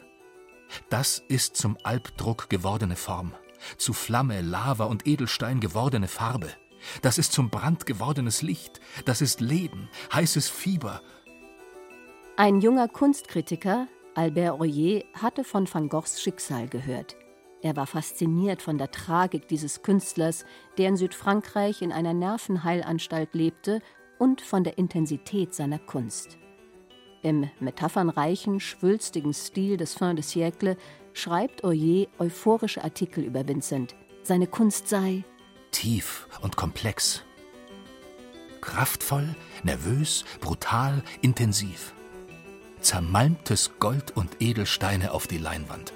Das 0.90 1.23
ist 1.28 1.57
zum 1.57 1.76
Albdruck 1.83 2.49
gewordene 2.50 2.97
Form, 2.97 3.33
zu 3.76 3.93
Flamme, 3.93 4.40
Lava 4.40 4.85
und 4.85 5.07
Edelstein 5.07 5.61
gewordene 5.61 6.09
Farbe. 6.09 6.49
Das 7.02 7.19
ist 7.19 7.33
zum 7.33 7.50
Brand 7.50 7.87
gewordenes 7.87 8.43
Licht, 8.43 8.81
das 9.04 9.21
ist 9.21 9.40
Leben, 9.40 9.88
heißes 10.12 10.49
Fieber. 10.49 11.00
Ein 12.37 12.61
junger 12.61 12.88
Kunstkritiker, 12.88 13.87
Albert 14.14 14.61
Oyer, 14.61 15.02
hatte 15.14 15.45
von 15.45 15.73
Van 15.73 15.88
Goghs 15.88 16.21
Schicksal 16.21 16.69
gehört. 16.69 17.16
Er 17.62 17.76
war 17.76 17.87
fasziniert 17.87 18.61
von 18.61 18.76
der 18.76 18.90
Tragik 18.90 19.49
dieses 19.49 19.83
Künstlers, 19.83 20.45
der 20.76 20.88
in 20.88 20.97
Südfrankreich 20.97 21.81
in 21.81 21.93
einer 21.93 22.12
Nervenheilanstalt 22.12 23.35
lebte, 23.35 23.81
und 24.19 24.40
von 24.40 24.64
der 24.64 24.78
Intensität 24.78 25.54
seiner 25.54 25.78
Kunst. 25.78 26.38
Im 27.25 27.49
metaphernreichen, 27.59 28.61
schwülstigen 28.61 29.32
Stil 29.32 29.78
des 29.78 29.95
Fin 29.95 30.15
de 30.15 30.23
siècle 30.23 30.76
schreibt 31.15 31.65
Oyer 31.65 32.06
euphorische 32.19 32.84
Artikel 32.84 33.25
über 33.25 33.49
Vincent. 33.49 33.95
Seine 34.23 34.47
Kunst 34.47 34.89
sei 34.89 35.25
tief 35.71 36.28
und 36.43 36.56
komplex, 36.56 37.23
kraftvoll, 38.60 39.34
nervös, 39.63 40.26
brutal, 40.43 41.02
intensiv. 41.23 41.95
Zermalmtes 42.80 43.71
Gold 43.80 44.15
und 44.15 44.43
Edelsteine 44.43 45.13
auf 45.13 45.26
die 45.26 45.39
Leinwand. 45.39 45.95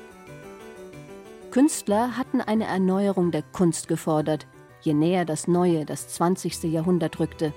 Künstler 1.51 2.17
hatten 2.17 2.41
eine 2.41 2.65
Erneuerung 2.65 3.33
der 3.33 3.43
Kunst 3.43 3.87
gefordert, 3.87 4.47
je 4.81 4.95
näher 4.95 5.27
das 5.27 5.47
neue, 5.47 5.85
das 5.85 6.09
20. 6.09 6.63
Jahrhundert 6.63 7.21
rückte 7.21 7.53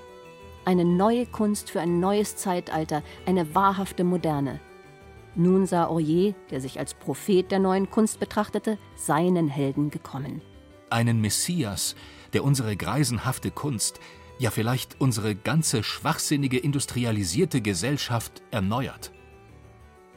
eine 0.64 0.84
neue 0.84 1.26
Kunst 1.26 1.70
für 1.70 1.80
ein 1.80 2.00
neues 2.00 2.36
Zeitalter, 2.36 3.02
eine 3.26 3.54
wahrhafte 3.54 4.04
Moderne. 4.04 4.60
Nun 5.34 5.66
sah 5.66 5.88
Oyer, 5.88 6.34
der 6.50 6.60
sich 6.60 6.78
als 6.78 6.94
Prophet 6.94 7.50
der 7.50 7.58
neuen 7.58 7.90
Kunst 7.90 8.20
betrachtete, 8.20 8.78
seinen 8.94 9.48
Helden 9.48 9.90
gekommen. 9.90 10.42
Einen 10.90 11.20
Messias, 11.20 11.96
der 12.34 12.44
unsere 12.44 12.76
greisenhafte 12.76 13.50
Kunst, 13.50 13.98
ja 14.38 14.50
vielleicht 14.50 15.00
unsere 15.00 15.34
ganze 15.34 15.82
schwachsinnige 15.82 16.58
industrialisierte 16.58 17.62
Gesellschaft 17.62 18.42
erneuert. 18.50 19.12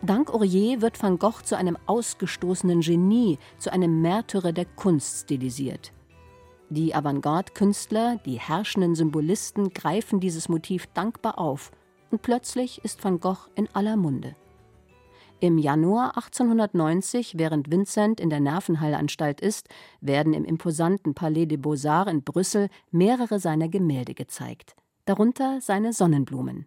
Dank 0.02 0.30
Aurier 0.34 0.82
wird 0.82 1.02
Van 1.02 1.18
Gogh 1.18 1.42
zu 1.44 1.56
einem 1.56 1.78
ausgestoßenen 1.86 2.82
Genie, 2.82 3.40
zu 3.58 3.72
einem 3.72 4.02
Märtyrer 4.02 4.52
der 4.52 4.66
Kunst 4.66 5.24
stilisiert. 5.24 5.94
Die 6.70 6.96
Avantgarde-Künstler, 6.96 8.18
die 8.26 8.40
herrschenden 8.40 8.96
Symbolisten 8.96 9.70
greifen 9.70 10.20
dieses 10.20 10.50
Motiv 10.50 10.88
dankbar 10.88 11.38
auf 11.38 11.72
und 12.10 12.24
plötzlich 12.24 12.84
ist 12.84 13.04
Van 13.04 13.20
Gogh 13.20 13.50
in 13.56 13.70
aller 13.74 13.98
Munde. 13.98 14.36
Im 15.42 15.60
Januar 15.60 16.16
1890, 16.18 17.38
während 17.38 17.70
Vincent 17.70 18.20
in 18.20 18.32
der 18.32 18.40
Nervenheilanstalt 18.40 19.42
ist, 19.42 19.70
werden 20.02 20.34
im 20.34 20.44
imposanten 20.44 21.14
Palais 21.14 21.46
des 21.46 21.62
Beaux-Arts 21.62 22.12
in 22.12 22.24
Brüssel 22.24 22.70
mehrere 22.90 23.40
seiner 23.40 23.68
Gemälde 23.68 24.16
gezeigt, 24.16 24.76
darunter 25.06 25.62
seine 25.62 25.94
Sonnenblumen. 25.94 26.66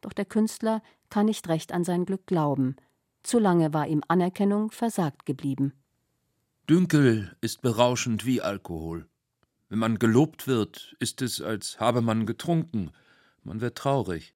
Doch 0.00 0.12
der 0.12 0.24
Künstler 0.24 0.82
kann 1.08 1.26
nicht 1.26 1.48
recht 1.48 1.72
an 1.72 1.84
sein 1.84 2.04
Glück 2.04 2.26
glauben. 2.26 2.74
Zu 3.22 3.38
lange 3.38 3.72
war 3.74 3.86
ihm 3.86 4.02
Anerkennung 4.08 4.72
versagt 4.72 5.24
geblieben. 5.24 5.72
Dünkel 6.68 7.36
ist 7.40 7.60
berauschend 7.62 8.24
wie 8.24 8.40
Alkohol. 8.40 9.06
Wenn 9.70 9.78
man 9.78 10.00
gelobt 10.00 10.48
wird, 10.48 10.96
ist 10.98 11.22
es, 11.22 11.40
als 11.40 11.78
habe 11.78 12.02
man 12.02 12.26
getrunken. 12.26 12.90
Man 13.44 13.60
wird 13.60 13.78
traurig. 13.78 14.34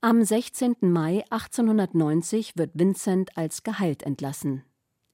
Am 0.00 0.24
16. 0.24 0.76
Mai 0.80 1.24
1890 1.28 2.56
wird 2.56 2.70
Vincent 2.72 3.36
als 3.36 3.62
geheilt 3.62 4.02
entlassen. 4.02 4.64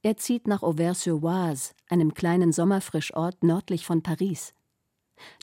Er 0.02 0.16
zieht 0.16 0.46
nach 0.46 0.62
Auvers-sur-Oise, 0.62 1.74
einem 1.88 2.14
kleinen 2.14 2.52
Sommerfrischort 2.52 3.42
nördlich 3.42 3.84
von 3.84 4.02
Paris. 4.02 4.54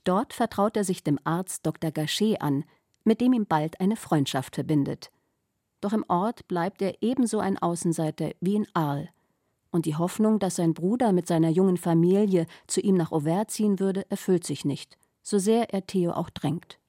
Dort 0.06 0.34
vertraut 0.34 0.77
er 0.77 0.86
sich 0.86 1.03
dem 1.03 1.19
Arzt 1.25 1.65
Dr. 1.65 1.91
Gachet 1.91 2.41
an, 2.41 2.63
mit 3.03 3.19
dem 3.19 3.34
ihm 3.34 3.45
bald 3.45 3.82
eine 3.82 3.97
Freundschaft 3.97 4.56
verbindet. 4.56 5.12
Doch 5.82 5.91
im 5.91 6.06
Ort 6.08 6.47
bleibt 6.47 6.82
er 6.82 6.95
ebenso 7.01 7.39
ein 7.39 7.58
Außenseiter 7.58 8.32
wie 8.39 8.56
in 8.56 8.67
Arles 8.73 9.10
und 9.77 9.85
die 9.85 9.95
Hoffnung, 9.95 10.39
dass 10.39 10.57
sein 10.57 10.73
Bruder 10.73 11.13
mit 11.13 11.27
seiner 11.27 11.49
jungen 11.49 11.77
Familie 11.77 12.47
zu 12.65 12.81
ihm 12.81 12.95
nach 12.95 13.11
Auvers 13.11 13.47
ziehen 13.47 13.79
würde, 13.79 14.09
erfüllt 14.09 14.45
sich 14.45 14.65
nicht, 14.65 14.97
so 15.21 15.37
sehr 15.39 15.73
er 15.73 15.85
Theo 15.85 16.11
auch 16.11 16.29
drängt. 16.29 16.79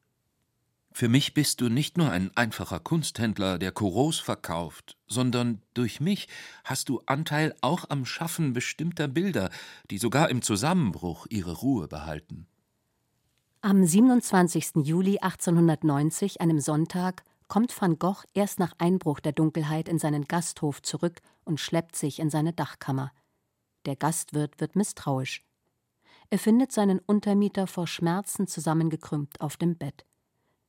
Für 0.91 1.09
mich 1.09 1.35
bist 1.35 1.61
du 1.61 1.69
nicht 1.69 1.97
nur 1.99 2.11
ein 2.11 2.31
einfacher 2.35 2.81
Kunsthändler, 2.81 3.59
der 3.59 3.71
Corot 3.71 4.17
verkauft, 4.17 4.97
sondern 5.07 5.61
durch 5.75 6.01
mich 6.01 6.29
hast 6.65 6.89
du 6.89 7.03
Anteil 7.07 7.55
auch 7.61 7.85
am 7.91 8.05
Schaffen 8.05 8.55
bestimmter 8.55 9.07
Bilder, 9.07 9.51
die 9.91 9.99
sogar 9.99 10.31
im 10.31 10.43
Zusammenbruch 10.43 11.27
ihre 11.29 11.53
Ruhe 11.53 11.87
behalten. 11.89 12.49
Am 13.61 13.85
27. 13.85 14.77
Juli 14.83 15.19
1890, 15.19 16.41
einem 16.41 16.59
Sonntag, 16.59 17.23
kommt 17.49 17.79
van 17.81 17.99
Gogh 17.99 18.25
erst 18.35 18.59
nach 18.59 18.75
Einbruch 18.79 19.21
der 19.21 19.33
Dunkelheit 19.33 19.89
in 19.89 19.99
seinen 19.99 20.27
Gasthof 20.27 20.83
zurück 20.83 21.21
und 21.45 21.59
schleppt 21.59 21.97
sich 21.97 22.21
in 22.21 22.31
seine 22.31 22.53
Dachkammer. 22.53 23.11
Der 23.87 23.97
Gastwirt 23.97 24.61
wird 24.61 24.77
misstrauisch. 24.77 25.45
Er 26.31 26.39
findet 26.39 26.73
seinen 26.73 26.99
Untermieter 26.99 27.67
vor 27.67 27.87
Schmerzen 27.87 28.47
zusammengekrümmt 28.47 29.41
auf 29.41 29.57
dem 29.57 29.77
Bett. 29.77 30.05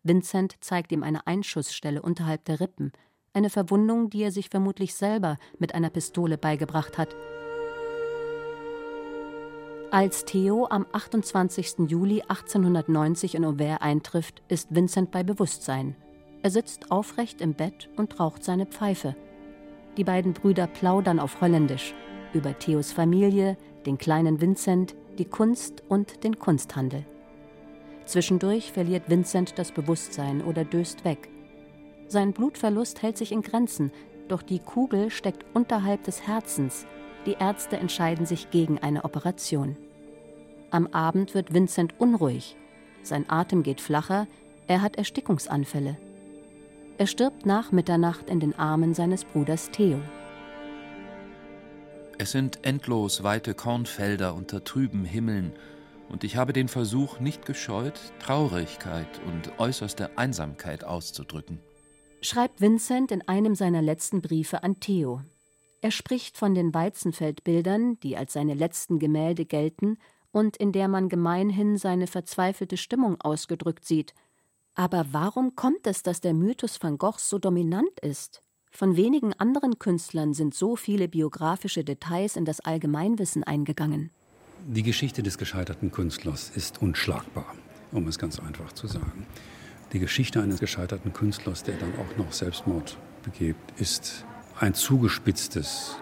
Vincent 0.04 0.56
zeigt 0.62 0.94
ihm 0.94 1.04
eine 1.04 1.28
Einschussstelle 1.28 2.02
unterhalb 2.02 2.46
der 2.46 2.62
Rippen, 2.62 2.94
eine 3.34 3.50
Verwundung, 3.50 4.10
die 4.10 4.24
er 4.24 4.32
sich 4.32 4.50
vermutlich 4.50 4.96
selber 4.96 5.38
mit 5.60 5.76
einer 5.76 5.89
Pistole 5.89 6.38
beigebracht 6.38 6.98
hat. 6.98 7.13
Als 9.92 10.24
Theo 10.24 10.68
am 10.70 10.86
28. 10.92 11.89
Juli 11.89 12.22
1890 12.22 13.36
in 13.36 13.44
Auvers 13.44 13.82
eintrifft, 13.82 14.42
ist 14.48 14.74
Vincent 14.74 15.12
bei 15.12 15.24
Bewusstsein. 15.24 15.96
Er 16.41 16.52
sitzt 16.52 16.91
aufrecht 16.91 17.41
im 17.41 17.54
Bett 17.54 17.89
und 17.97 18.19
raucht 18.19 18.43
seine 18.43 18.65
Pfeife. 18.65 19.15
Die 19.97 20.04
beiden 20.04 20.34
Brüder 20.34 20.67
plaudern 20.67 21.19
auf 21.19 21.41
Holländisch 21.41 21.93
über 22.34 22.58
Theos 22.58 22.91
Familie, 22.91 23.58
den 23.86 23.97
kleinen 23.97 24.39
Vincent, 24.39 24.95
die 25.17 25.25
Kunst 25.25 25.84
und 25.89 26.23
den 26.23 26.39
Kunsthandel. 26.39 27.06
Zwischendurch 28.06 28.71
verliert 28.71 29.10
Vincent 29.10 29.58
das 29.58 29.71
Bewusstsein 29.71 30.43
oder 30.43 30.63
döst 30.63 31.06
weg. 31.06 31.30
Sein 32.08 32.34
Blutverlust 32.34 33.02
hält 33.02 33.17
sich 33.17 33.32
in 33.32 33.41
Grenzen, 33.41 33.91
doch 34.28 34.41
die 34.41 34.60
Kugel 34.60 35.10
steckt 35.10 35.45
unterhalb 35.54 36.04
des 36.04 36.25
Herzens. 36.28 36.86
Die 37.25 37.34
Ärzte 37.34 37.78
entscheiden 37.78 38.25
sich 38.25 38.49
gegen 38.49 38.80
eine 38.80 39.04
Operation. 39.04 39.75
Am 40.71 40.88
Abend 40.88 41.36
wird 41.36 41.54
Vincent 41.54 41.99
unruhig. 41.99 42.56
Sein 43.02 43.30
Atem 43.30 43.63
geht 43.63 43.82
flacher, 43.82 44.28
er 44.67 44.82
hat 44.82 44.97
Erstickungsanfälle. 44.97 45.97
Er 47.00 47.08
stirbt 47.08 47.46
nach 47.46 47.72
Mitternacht 47.72 48.30
in 48.30 48.42
den 48.42 48.60
Armen 48.60 48.94
seines 48.94 49.24
Bruders 49.24 49.72
Theo. 49.72 50.02
Es 52.18 52.34
sind 52.34 52.60
endlos 52.66 53.24
weite 53.24 53.54
Kornfelder 53.54 54.36
unter 54.36 54.66
trüben 54.66 55.06
Himmeln, 55.06 55.54
und 56.10 56.26
ich 56.26 56.36
habe 56.36 56.52
den 56.52 56.68
Versuch 56.68 57.22
nicht 57.22 57.46
gescheut, 57.46 57.98
Traurigkeit 58.20 59.08
und 59.28 59.58
äußerste 59.60 60.18
Einsamkeit 60.18 60.84
auszudrücken. 60.84 61.60
Schreibt 62.22 62.60
Vincent 62.60 63.14
in 63.14 63.26
einem 63.30 63.56
seiner 63.56 63.82
letzten 63.82 64.22
Briefe 64.22 64.64
an 64.64 64.82
Theo. 64.82 65.22
Er 65.80 65.92
spricht 65.92 66.38
von 66.38 66.54
den 66.54 66.74
Weizenfeldbildern, 66.74 67.98
die 68.02 68.18
als 68.18 68.34
seine 68.34 68.56
letzten 68.56 69.00
Gemälde 69.00 69.46
gelten 69.46 70.00
und 70.34 70.58
in 70.58 70.74
der 70.74 70.90
man 70.90 71.08
gemeinhin 71.08 71.78
seine 71.78 72.08
verzweifelte 72.08 72.76
Stimmung 72.76 73.22
ausgedrückt 73.22 73.86
sieht. 73.86 74.14
Aber 74.80 75.08
warum 75.12 75.58
kommt 75.58 75.88
es, 75.88 76.04
dass 76.04 76.22
der 76.22 76.34
Mythos 76.34 76.82
van 76.82 76.98
Goghs 76.98 77.30
so 77.30 77.38
dominant 77.38 78.00
ist? 78.02 78.42
Von 78.72 78.96
wenigen 78.96 79.34
anderen 79.34 79.78
Künstlern 79.78 80.34
sind 80.34 80.56
so 80.56 80.78
viele 80.78 81.10
biografische 81.10 81.84
Details 81.84 82.38
in 82.38 82.46
das 82.46 82.62
Allgemeinwissen 82.62 83.44
eingegangen. 83.44 84.10
Die 84.65 84.84
Geschichte 84.84 85.22
des 85.22 85.38
gescheiterten 85.38 85.92
Künstlers 85.92 86.52
ist 86.56 86.82
unschlagbar, 86.82 87.56
um 87.92 88.08
es 88.08 88.18
ganz 88.18 88.39
einfach 88.39 88.72
zu 88.72 88.88
sagen. 88.88 89.28
Die 89.92 90.00
Geschichte 90.00 90.42
eines 90.42 90.62
gescheiterten 90.62 91.12
Künstlers, 91.12 91.63
der 91.63 91.76
dann 91.76 91.92
auch 91.96 92.18
noch 92.18 92.32
Selbstmord 92.32 92.98
begeht, 93.24 93.58
ist 93.76 94.24
ein 94.62 94.74
zugespitztes 94.76 95.98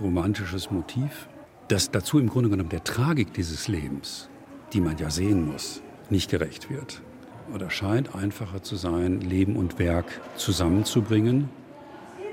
romantisches 0.00 0.70
Motiv, 0.70 1.28
das 1.68 1.90
dazu 1.90 2.18
im 2.18 2.30
Grunde 2.30 2.48
genommen 2.48 2.70
der 2.70 2.82
Tragik 2.82 3.34
dieses 3.34 3.68
Lebens, 3.68 4.30
die 4.72 4.80
man 4.80 4.96
ja 4.96 5.10
sehen 5.10 5.44
muss, 5.44 5.82
nicht 6.08 6.30
gerecht 6.30 6.70
wird. 6.70 7.02
Oder 7.54 7.70
scheint 7.70 8.14
einfacher 8.14 8.62
zu 8.62 8.76
sein, 8.76 9.20
Leben 9.20 9.56
und 9.56 9.78
Werk 9.78 10.20
zusammenzubringen. 10.36 11.48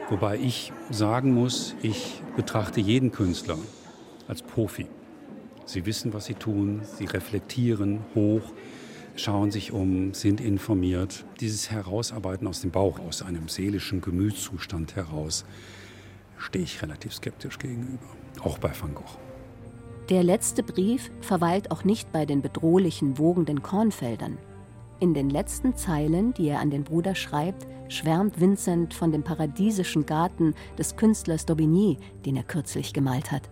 Wobei 0.10 0.38
ich 0.38 0.74
sagen 0.90 1.34
muss, 1.34 1.76
ich 1.82 2.22
betrachte 2.36 2.80
jeden 2.82 3.12
Künstler 3.12 3.58
als 4.28 4.42
Profi. 4.42 4.88
Sie 5.66 5.86
wissen, 5.86 6.14
was 6.14 6.26
sie 6.26 6.34
tun, 6.34 6.82
sie 6.98 7.06
reflektieren 7.06 8.00
hoch, 8.16 8.42
schauen 9.16 9.52
sich 9.52 9.72
um, 9.72 10.14
sind 10.14 10.42
informiert. 10.42 11.26
Dieses 11.40 11.70
Herausarbeiten 11.70 12.48
aus 12.48 12.62
dem 12.62 12.72
Bauch, 12.72 13.00
aus 13.00 13.22
einem 13.22 13.50
seelischen 13.50 14.02
Gemütszustand 14.02 14.96
heraus, 14.96 15.46
stehe 16.38 16.64
ich 16.64 16.82
relativ 16.82 17.14
skeptisch 17.14 17.60
gegenüber, 17.60 18.06
auch 18.42 18.58
bei 18.58 18.72
Van 18.80 18.96
Gogh. 18.96 19.20
Der 20.10 20.24
letzte 20.24 20.64
Brief 20.64 21.12
verweilt 21.22 21.70
auch 21.70 21.84
nicht 21.84 22.12
bei 22.12 22.26
den 22.26 22.42
bedrohlichen, 22.42 23.20
wogenden 23.20 23.62
Kornfeldern. 23.62 24.40
In 25.02 25.14
den 25.14 25.30
letzten 25.30 25.78
Zeilen, 25.78 26.34
die 26.34 26.50
er 26.50 26.60
an 26.60 26.72
den 26.72 26.84
Bruder 26.84 27.16
schreibt, 27.16 27.66
schwärmt 27.88 28.42
Vincent 28.42 28.94
von 28.94 29.14
dem 29.14 29.24
paradiesischen 29.24 30.06
Garten 30.06 30.54
des 30.78 30.98
Künstlers 30.98 31.46
Daubigny, 31.46 31.98
den 32.26 32.36
er 32.36 32.44
kürzlich 32.44 32.92
gemalt 32.92 33.32
hat. 33.32 33.50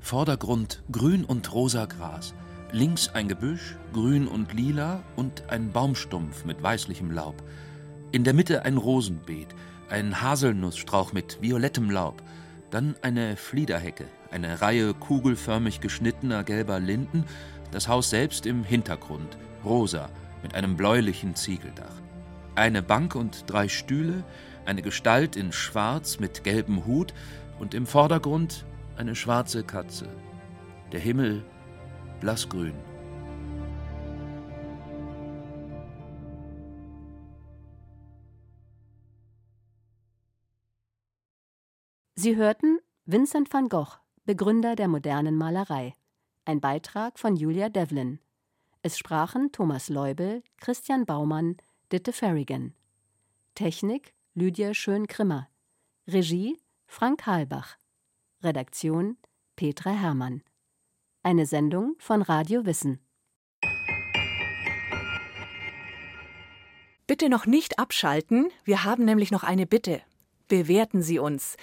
Vordergrund 0.00 0.82
grün 0.90 1.24
und 1.24 1.52
rosa 1.54 1.86
Gras, 1.86 2.34
links 2.72 3.10
ein 3.10 3.28
Gebüsch, 3.28 3.76
grün 3.92 4.26
und 4.26 4.52
lila 4.52 5.04
und 5.14 5.48
ein 5.50 5.70
Baumstumpf 5.70 6.44
mit 6.44 6.60
weißlichem 6.62 7.12
Laub. 7.12 7.36
In 8.10 8.24
der 8.24 8.34
Mitte 8.34 8.64
ein 8.64 8.76
Rosenbeet, 8.76 9.54
ein 9.90 10.20
Haselnussstrauch 10.20 11.12
mit 11.12 11.40
violettem 11.40 11.92
Laub, 11.92 12.22
dann 12.70 12.96
eine 13.02 13.36
Fliederhecke, 13.36 14.06
eine 14.32 14.60
Reihe 14.60 14.94
kugelförmig 14.94 15.80
geschnittener 15.80 16.42
gelber 16.42 16.80
Linden, 16.80 17.24
das 17.70 17.86
Haus 17.86 18.10
selbst 18.10 18.46
im 18.46 18.64
Hintergrund, 18.64 19.38
rosa, 19.64 20.08
mit 20.42 20.54
einem 20.54 20.76
bläulichen 20.76 21.34
Ziegeldach. 21.34 22.02
Eine 22.54 22.82
Bank 22.82 23.14
und 23.14 23.44
drei 23.46 23.68
Stühle, 23.68 24.24
eine 24.64 24.82
Gestalt 24.82 25.36
in 25.36 25.52
Schwarz 25.52 26.18
mit 26.18 26.44
gelbem 26.44 26.86
Hut 26.86 27.14
und 27.58 27.74
im 27.74 27.86
Vordergrund 27.86 28.64
eine 28.96 29.14
schwarze 29.14 29.64
Katze. 29.64 30.08
Der 30.92 31.00
Himmel 31.00 31.44
blassgrün. 32.20 32.74
Sie 42.16 42.34
hörten 42.34 42.80
Vincent 43.06 43.52
van 43.52 43.68
Gogh, 43.68 44.00
Begründer 44.24 44.74
der 44.74 44.88
modernen 44.88 45.36
Malerei. 45.36 45.94
Ein 46.44 46.60
Beitrag 46.60 47.18
von 47.18 47.36
Julia 47.36 47.68
Devlin. 47.68 48.18
Es 48.88 48.96
sprachen 48.96 49.52
Thomas 49.52 49.90
Leubel, 49.90 50.42
Christian 50.56 51.04
Baumann, 51.04 51.58
Ditte 51.92 52.10
Ferrigan. 52.10 52.72
Technik 53.54 54.14
Lydia 54.32 54.72
Schön-Krimmer. 54.72 55.50
Regie 56.06 56.58
Frank 56.86 57.26
Halbach. 57.26 57.76
Redaktion 58.42 59.18
Petra 59.56 59.90
Hermann. 59.90 60.42
Eine 61.22 61.44
Sendung 61.44 61.96
von 61.98 62.22
Radio 62.22 62.64
Wissen. 62.64 62.98
Bitte 67.06 67.28
noch 67.28 67.44
nicht 67.44 67.78
abschalten, 67.78 68.48
wir 68.64 68.84
haben 68.84 69.04
nämlich 69.04 69.30
noch 69.30 69.42
eine 69.42 69.66
Bitte. 69.66 70.00
Bewerten 70.48 71.02
Sie 71.02 71.18
uns. 71.18 71.58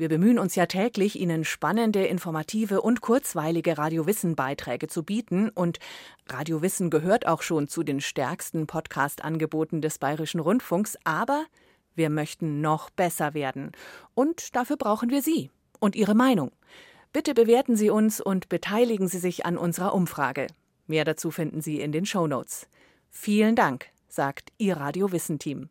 Wir 0.00 0.08
bemühen 0.08 0.38
uns 0.38 0.54
ja 0.54 0.64
täglich, 0.64 1.20
Ihnen 1.20 1.44
spannende, 1.44 2.06
informative 2.06 2.80
und 2.80 3.02
kurzweilige 3.02 3.76
Radiowissen-Beiträge 3.76 4.88
zu 4.88 5.02
bieten. 5.02 5.50
Und 5.50 5.78
Radiowissen 6.26 6.88
gehört 6.88 7.26
auch 7.26 7.42
schon 7.42 7.68
zu 7.68 7.82
den 7.82 8.00
stärksten 8.00 8.66
Podcast-Angeboten 8.66 9.82
des 9.82 9.98
Bayerischen 9.98 10.40
Rundfunks. 10.40 10.96
Aber 11.04 11.44
wir 11.94 12.08
möchten 12.08 12.62
noch 12.62 12.88
besser 12.88 13.34
werden. 13.34 13.72
Und 14.14 14.56
dafür 14.56 14.78
brauchen 14.78 15.10
wir 15.10 15.20
Sie 15.20 15.50
und 15.80 15.94
Ihre 15.94 16.14
Meinung. 16.14 16.50
Bitte 17.12 17.34
bewerten 17.34 17.76
Sie 17.76 17.90
uns 17.90 18.22
und 18.22 18.48
beteiligen 18.48 19.06
Sie 19.06 19.18
sich 19.18 19.44
an 19.44 19.58
unserer 19.58 19.92
Umfrage. 19.92 20.46
Mehr 20.86 21.04
dazu 21.04 21.30
finden 21.30 21.60
Sie 21.60 21.78
in 21.78 21.92
den 21.92 22.06
Show 22.06 22.26
Notes. 22.26 22.68
Vielen 23.10 23.54
Dank, 23.54 23.88
sagt 24.08 24.50
Ihr 24.56 24.78
Radio 24.78 25.12
Wissen 25.12 25.38
Team. 25.38 25.68